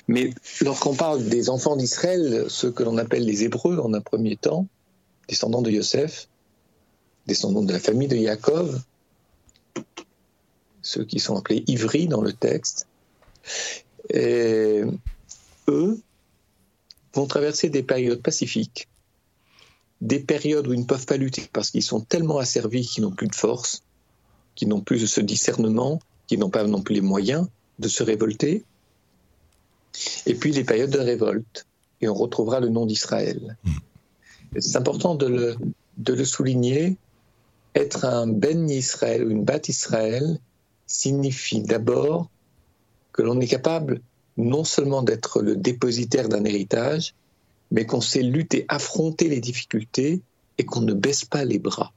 Mais 0.08 0.29
lorsqu'on 0.62 0.95
parle 0.95 1.25
des 1.25 1.49
enfants 1.49 1.75
d'Israël, 1.75 2.45
ceux 2.47 2.71
que 2.71 2.84
l'on 2.84 2.97
appelle 2.97 3.25
les 3.25 3.43
Hébreux 3.43 3.79
en 3.79 3.93
un 3.93 4.01
premier 4.01 4.38
temps, 4.38 4.67
descendants 5.27 5.62
de 5.62 5.71
Yosef, 5.71 6.27
descendants 7.27 7.63
de 7.63 7.73
la 7.73 7.79
famille 7.79 8.08
de 8.08 8.15
Yaakov, 8.15 8.81
ceux 10.81 11.03
qui 11.03 11.19
sont 11.19 11.36
appelés 11.36 11.63
ivris 11.67 12.08
dans 12.08 12.21
le 12.21 12.31
texte, 12.31 12.88
eux 14.13 14.88
vont 17.13 17.25
traverser 17.27 17.69
des 17.69 17.84
périodes 17.84 18.21
pacifiques, 18.21 18.88
des 20.01 20.19
périodes 20.19 20.67
où 20.67 20.73
ils 20.73 20.79
ne 20.79 20.86
peuvent 20.86 21.05
pas 21.05 21.17
lutter 21.17 21.49
parce 21.53 21.71
qu'ils 21.71 21.84
sont 21.84 22.01
tellement 22.01 22.38
asservis 22.38 22.86
qu'ils 22.86 23.03
n'ont 23.03 23.12
plus 23.12 23.27
de 23.27 23.36
force, 23.36 23.84
qu'ils 24.55 24.67
n'ont 24.67 24.81
plus 24.81 25.08
ce 25.08 25.21
discernement, 25.21 25.99
qu'ils 26.27 26.39
n'ont 26.39 26.49
pas 26.49 26.63
non 26.65 26.81
plus 26.81 26.95
les 26.95 27.01
moyens 27.01 27.47
de 27.79 27.88
se 27.88 28.03
révolter, 28.03 28.63
et 30.25 30.36
puis 30.36 30.51
les 30.51 30.63
périodes 30.63 30.91
de 30.91 30.99
révolte, 30.99 31.65
et 32.01 32.08
on 32.08 32.13
retrouvera 32.13 32.60
le 32.60 32.69
nom 32.69 32.86
d'Israël. 32.86 33.58
C'est 34.58 34.77
important 34.77 35.15
de 35.15 35.27
le, 35.27 35.58
de 35.97 36.13
le 36.13 36.25
souligner, 36.25 36.97
être 37.73 38.05
un 38.05 38.27
Ben 38.27 38.69
Israël 38.69 39.25
ou 39.25 39.29
une 39.29 39.43
Bat 39.43 39.67
Israël 39.67 40.39
signifie 40.88 41.62
d'abord 41.62 42.29
que 43.12 43.21
l'on 43.21 43.39
est 43.39 43.47
capable 43.47 44.01
non 44.38 44.63
seulement 44.63 45.03
d'être 45.03 45.41
le 45.41 45.55
dépositaire 45.55 46.29
d'un 46.29 46.43
héritage, 46.43 47.15
mais 47.75 47.85
qu'on 47.85 47.99
sait 47.99 48.23
lutter, 48.23 48.65
affronter 48.69 49.27
les 49.27 49.41
difficultés 49.41 50.21
et 50.57 50.63
qu'on 50.63 50.79
ne 50.79 50.93
baisse 50.93 51.25
pas 51.25 51.43
les 51.43 51.59
bras. 51.59 51.91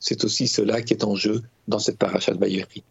C'est 0.00 0.24
aussi 0.24 0.48
cela 0.48 0.80
qui 0.80 0.94
est 0.94 1.04
en 1.04 1.14
jeu 1.14 1.42
dans 1.68 1.78
cette 1.78 1.98
paracha 1.98 2.32
de 2.32 2.38
Bayeri. 2.38 2.82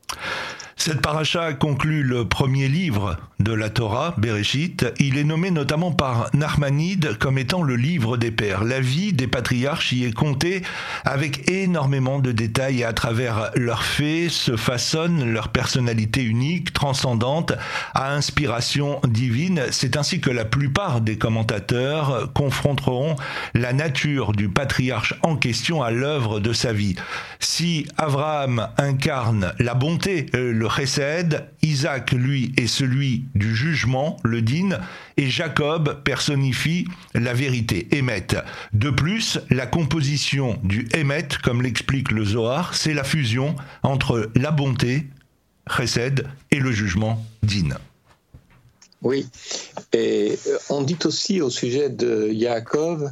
Cette 0.76 1.02
paracha 1.02 1.54
conclut 1.54 2.04
le 2.04 2.26
premier 2.28 2.68
livre 2.68 3.18
de 3.40 3.54
la 3.54 3.70
Torah, 3.70 4.16
Bereshit. 4.18 4.86
Il 5.00 5.18
est 5.18 5.24
nommé 5.24 5.52
notamment 5.52 5.92
par 5.92 6.30
Narmanide 6.34 7.18
comme 7.20 7.38
étant 7.38 7.62
le 7.62 7.76
livre 7.76 8.18
des 8.18 8.32
pères. 8.32 8.64
La 8.64 8.80
vie 8.80 9.14
des 9.14 9.28
patriarches 9.28 9.92
y 9.92 10.06
est 10.06 10.14
comptée 10.14 10.62
avec 11.06 11.50
énormément 11.50 12.20
de 12.20 12.32
détails 12.32 12.82
et 12.82 12.86
à 12.86 12.94
travers 12.94 13.52
leurs 13.56 13.84
faits 13.84 14.30
se 14.30 14.56
façonne 14.56 15.32
leur 15.32 15.50
personnalité 15.50 16.24
unique, 16.24 16.74
transcendante, 16.74 17.54
à 17.94 18.14
inspiration 18.14 19.00
divine. 19.08 19.64
C'est 19.72 19.96
ainsi 19.98 20.22
que 20.22 20.32
la 20.32 20.46
plupart 20.46 21.02
des 21.02 21.18
commentateurs 21.18 22.32
confronteront 22.34 23.16
la 23.54 23.74
nature 23.74 24.32
du 24.32 24.50
patriarche 24.50 25.16
en 25.22 25.36
question 25.36 25.84
à 25.84 25.92
l'œuvre 25.92 26.40
de 26.40 26.52
sa 26.52 26.74
vie. 26.74 26.96
Si 27.40 27.88
Abraham 27.98 28.70
incarne 28.78 29.54
la 29.60 29.76
bonté, 29.76 30.26
euh, 30.34 30.52
le 30.63 30.69
précède, 30.69 31.49
Isaac, 31.62 32.13
lui, 32.13 32.54
est 32.56 32.67
celui 32.67 33.26
du 33.36 33.54
jugement, 33.54 34.15
le 34.23 34.41
din, 34.41 34.80
et 35.17 35.30
Jacob 35.30 36.02
personnifie 36.06 36.88
la 37.13 37.34
vérité, 37.34 37.89
Emet. 37.91 38.28
De 38.71 38.89
plus, 38.89 39.39
la 39.49 39.67
composition 39.67 40.58
du 40.63 40.88
Emet, 40.93 41.28
comme 41.43 41.62
l'explique 41.62 42.12
le 42.12 42.23
Zohar, 42.23 42.76
c'est 42.76 42.93
la 42.93 43.04
fusion 43.04 43.58
entre 43.84 44.32
la 44.36 44.52
bonté, 44.52 45.08
précède, 45.65 46.30
et 46.49 46.60
le 46.60 46.71
jugement, 46.71 47.21
din. 47.43 47.78
Oui, 49.02 49.28
et 49.91 50.38
euh, 50.47 50.58
on 50.69 50.82
dit 50.82 50.99
aussi 51.04 51.41
au 51.41 51.49
sujet 51.49 51.89
de 51.89 52.30
Yaakov 52.32 53.12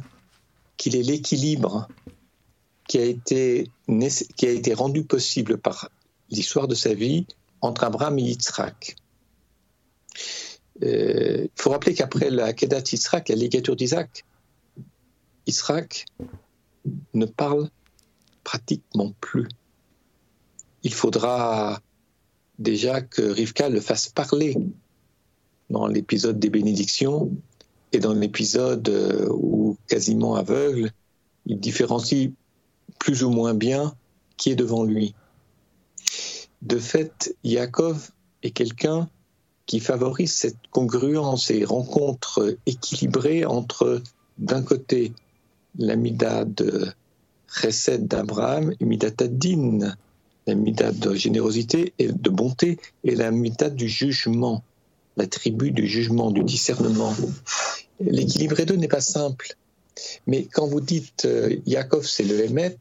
qu'il 0.78 0.96
est 0.96 1.02
l'équilibre 1.02 1.86
qui 2.88 2.96
a 2.96 3.04
été 3.04 4.74
rendu 4.74 5.04
possible 5.04 5.58
par 5.58 5.90
l'histoire 6.30 6.66
de 6.66 6.74
sa 6.74 6.94
vie 6.94 7.26
entre 7.62 7.84
Abraham 7.84 8.18
et 8.18 8.22
Yitzhak. 8.22 8.96
Euh, 10.82 11.44
il 11.44 11.62
faut 11.62 11.70
rappeler 11.70 11.94
qu'après 11.94 12.30
la 12.30 12.52
Kedat 12.52 12.82
Yitzhak, 12.92 13.28
la 13.28 13.36
ligature 13.36 13.76
d'Isaac, 13.76 14.24
Yitzhak 15.46 16.06
ne 17.14 17.26
parle 17.26 17.70
pratiquement 18.44 19.12
plus. 19.20 19.48
Il 20.82 20.92
faudra 20.92 21.80
déjà 22.58 23.00
que 23.00 23.22
Rivka 23.22 23.68
le 23.68 23.80
fasse 23.80 24.08
parler 24.08 24.56
dans 25.70 25.86
l'épisode 25.86 26.38
des 26.38 26.50
bénédictions 26.50 27.30
et 27.92 27.98
dans 27.98 28.14
l'épisode 28.14 28.88
euh, 28.88 29.28
où, 29.30 29.76
quasiment 29.86 30.34
aveugle, 30.34 30.90
il 31.46 31.60
différencie 31.60 32.30
plus 32.98 33.22
ou 33.22 33.30
moins 33.30 33.54
bien 33.54 33.94
qui 34.36 34.50
est 34.50 34.56
devant 34.56 34.84
lui. 34.84 35.14
De 36.62 36.78
fait, 36.78 37.36
Yaakov 37.42 38.10
est 38.42 38.52
quelqu'un 38.52 39.08
qui 39.66 39.80
favorise 39.80 40.32
cette 40.32 40.58
congruence 40.70 41.50
et 41.50 41.64
rencontre 41.64 42.56
équilibrée 42.66 43.44
entre, 43.44 44.00
d'un 44.38 44.62
côté, 44.62 45.12
la 45.78 45.96
mida 45.96 46.44
de 46.44 46.86
Chesed 47.48 48.06
d'Abraham 48.06 48.74
et 48.78 48.84
mida 48.84 49.10
Din, 49.10 49.96
la 50.46 50.54
mida 50.54 50.92
de 50.92 51.14
générosité 51.14 51.92
et 51.98 52.08
de 52.12 52.30
bonté, 52.30 52.78
et 53.04 53.14
la 53.16 53.30
mida 53.30 53.68
du 53.68 53.88
jugement, 53.88 54.62
la 55.16 55.26
tribu 55.26 55.72
du 55.72 55.86
jugement, 55.86 56.30
du 56.30 56.44
discernement. 56.44 57.14
L'équilibre 58.00 58.56
des 58.56 58.66
deux 58.66 58.76
n'est 58.76 58.88
pas 58.88 59.00
simple. 59.00 59.56
Mais 60.26 60.44
quand 60.44 60.66
vous 60.66 60.80
dites 60.80 61.26
euh, 61.26 61.56
Yaakov, 61.66 62.06
c'est 62.06 62.24
le 62.24 62.40
Hémet, 62.44 62.78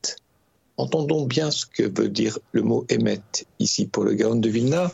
entendons 0.81 1.25
bien 1.25 1.51
ce 1.51 1.67
que 1.67 1.83
veut 1.83 2.09
dire 2.09 2.39
le 2.53 2.63
mot 2.63 2.85
Hémet 2.89 3.21
ici 3.59 3.85
pour 3.85 4.03
le 4.03 4.15
Gaon 4.15 4.37
de 4.37 4.49
Vilna. 4.49 4.91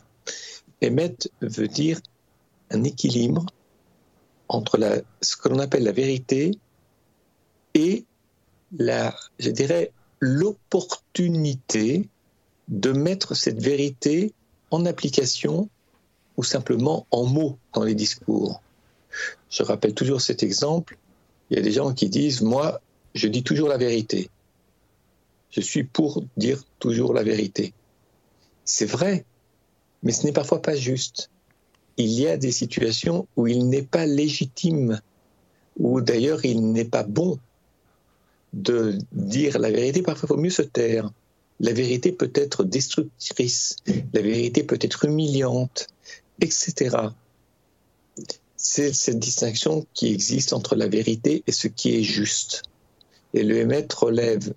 Hémet 0.82 1.16
veut 1.42 1.70
dire 1.70 2.02
un 2.72 2.84
équilibre 2.84 3.46
entre 4.50 4.78
ce 5.22 5.38
que 5.38 5.48
l'on 5.48 5.60
appelle 5.60 5.84
la 5.84 5.94
vérité 5.94 6.52
et 7.74 8.04
la, 8.78 9.16
je 9.40 9.50
dirais, 9.50 9.92
l'opportunité 10.20 12.10
de 12.68 12.92
mettre 12.92 13.34
cette 13.34 13.62
vérité 13.62 14.34
en 14.72 14.86
application 14.86 15.70
ou 16.36 16.44
simplement 16.44 17.08
en 17.12 17.24
mots 17.24 17.58
dans 17.74 17.84
les 17.84 17.96
discours. 17.96 18.62
Je 19.50 19.64
rappelle 19.64 19.94
toujours 19.94 20.20
cet 20.20 20.44
exemple. 20.44 20.98
Il 21.50 21.56
y 21.56 21.60
a 21.60 21.64
des 21.64 21.72
gens 21.72 21.94
qui 21.94 22.10
disent, 22.10 22.42
moi, 22.42 22.82
je 23.16 23.30
dis 23.30 23.44
toujours 23.44 23.70
la 23.70 23.78
vérité. 23.78 24.30
Je 25.52 25.62
suis 25.62 25.84
pour 25.84 26.24
dire 26.36 26.64
toujours 26.80 27.14
la 27.14 27.24
vérité. 27.24 27.74
C'est 28.66 28.86
vrai, 28.86 29.26
mais 30.04 30.12
ce 30.12 30.26
n'est 30.26 30.34
parfois 30.34 30.62
pas 30.62 30.76
juste. 30.76 31.30
Il 31.98 32.12
y 32.12 32.28
a 32.28 32.38
des 32.38 32.52
situations 32.52 33.28
où 33.36 33.48
il 33.48 33.70
n'est 33.70 33.82
pas 33.82 34.06
légitime, 34.06 35.02
où 35.80 36.02
d'ailleurs 36.02 36.46
il 36.46 36.72
n'est 36.72 36.86
pas 36.86 37.04
bon 37.04 37.40
de 38.54 38.98
dire 39.12 39.60
la 39.60 39.72
vérité. 39.72 40.02
Parfois, 40.02 40.28
il 40.30 40.36
vaut 40.36 40.42
mieux 40.42 40.50
se 40.50 40.62
taire. 40.62 41.12
La 41.60 41.74
vérité 41.74 42.12
peut 42.12 42.32
être 42.36 42.64
destructrice, 42.64 43.78
la 44.14 44.22
vérité 44.22 44.64
peut 44.64 44.78
être 44.80 45.06
humiliante, 45.06 45.88
etc. 46.40 46.96
C'est 48.56 48.94
cette 48.94 49.18
distinction 49.18 49.86
qui 49.94 50.14
existe 50.14 50.54
entre 50.54 50.76
la 50.76 50.88
vérité 50.88 51.44
et 51.48 51.52
ce 51.52 51.68
qui 51.68 51.96
est 51.96 52.04
juste. 52.04 52.64
Et 53.34 53.44
le 53.44 53.58
émettre 53.58 54.04
relève 54.04 54.54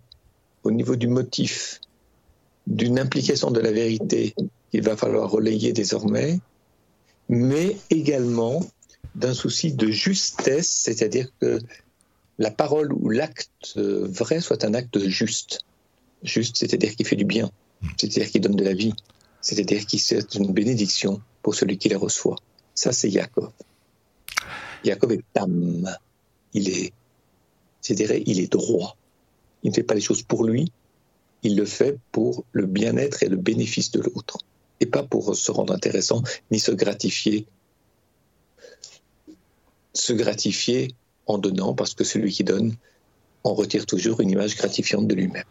au 0.62 0.70
niveau 0.70 0.96
du 0.96 1.09
motif 1.09 1.81
d'une 2.66 2.99
implication 2.99 3.51
de 3.51 3.61
la 3.61 3.73
vérité 3.73 4.35
qu'il 4.70 4.83
va 4.83 4.96
falloir 4.96 5.31
relayer 5.31 5.73
désormais, 5.73 6.38
mais 7.29 7.77
également 7.90 8.64
d'un 9.14 9.35
souci 9.35 9.73
de 9.73 9.88
justesse, 9.88 10.68
c'est-à-dire 10.68 11.29
que 11.40 11.61
la 12.38 12.51
parole 12.51 12.92
ou 12.92 13.09
l'acte 13.09 13.77
vrai 13.77 14.40
soit 14.40 14.64
un 14.64 14.75
acte 14.75 14.99
juste. 15.07 15.61
Juste, 16.23 16.57
c'est-à-dire 16.59 16.94
qui 16.96 17.05
fait 17.05 17.16
du 17.16 17.25
bien, 17.25 17.51
c'est-à-dire 17.96 18.31
qui 18.31 18.40
donne 18.40 18.57
de 18.57 18.64
la 18.64 18.75
vie, 18.75 18.92
c'est-à-dire 19.40 19.87
qui 19.87 19.99
c'est 19.99 20.35
une 20.35 20.53
bénédiction 20.53 21.20
pour 21.42 21.55
celui 21.55 21.79
qui 21.79 21.88
les 21.88 21.96
reçoit. 21.96 22.37
Ça, 22.75 22.92
c'est 22.92 23.11
Jacob. 23.11 23.51
Jacob 24.85 25.12
est 25.12 25.25
tam. 25.33 25.90
Il 26.53 26.68
est, 26.68 26.92
c'est-à-dire, 27.81 28.12
il 28.27 28.40
est 28.40 28.53
droit. 28.53 28.96
Il 29.62 29.70
ne 29.70 29.75
fait 29.75 29.83
pas 29.83 29.94
les 29.94 30.01
choses 30.01 30.23
pour 30.23 30.44
lui, 30.44 30.73
il 31.42 31.57
le 31.57 31.64
fait 31.64 31.99
pour 32.12 32.44
le 32.53 32.66
bien-être 32.66 33.23
et 33.23 33.29
le 33.29 33.37
bénéfice 33.37 33.90
de 33.90 34.01
l'autre, 34.01 34.38
et 34.81 34.87
pas 34.87 35.03
pour 35.03 35.35
se 35.35 35.51
rendre 35.51 35.73
intéressant 35.73 36.23
ni 36.51 36.59
se 36.59 36.73
gratifier. 36.73 37.46
Se 39.94 40.12
gratifier 40.12 40.94
en 41.27 41.38
donnant, 41.38 41.75
parce 41.75 41.94
que 41.94 42.05
celui 42.05 42.33
qui 42.33 42.44
donne 42.44 42.75
en 43.44 43.55
retire 43.55 43.87
toujours 43.87 44.20
une 44.20 44.31
image 44.31 44.57
gratifiante 44.57 45.07
de 45.07 45.14
lui-même. 45.14 45.44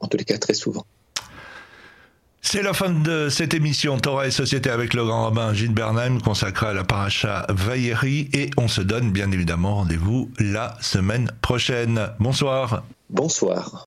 En 0.00 0.08
tous 0.08 0.16
les 0.16 0.24
cas, 0.24 0.38
très 0.38 0.54
souvent. 0.54 0.86
C'est 2.48 2.62
la 2.62 2.72
fin 2.72 2.90
de 2.90 3.28
cette 3.28 3.54
émission 3.54 3.98
Torah 3.98 4.28
et 4.28 4.30
Société 4.30 4.70
avec 4.70 4.94
le 4.94 5.04
grand 5.04 5.24
rabbin 5.24 5.52
Gilles 5.52 5.74
Bernheim 5.74 6.20
consacrée 6.20 6.68
à 6.68 6.72
la 6.74 6.84
paracha 6.84 7.44
Vaïri 7.48 8.30
et 8.32 8.50
on 8.56 8.68
se 8.68 8.82
donne 8.82 9.10
bien 9.10 9.32
évidemment 9.32 9.78
rendez-vous 9.78 10.30
la 10.38 10.76
semaine 10.80 11.28
prochaine. 11.42 12.08
Bonsoir. 12.20 12.84
Bonsoir. 13.10 13.72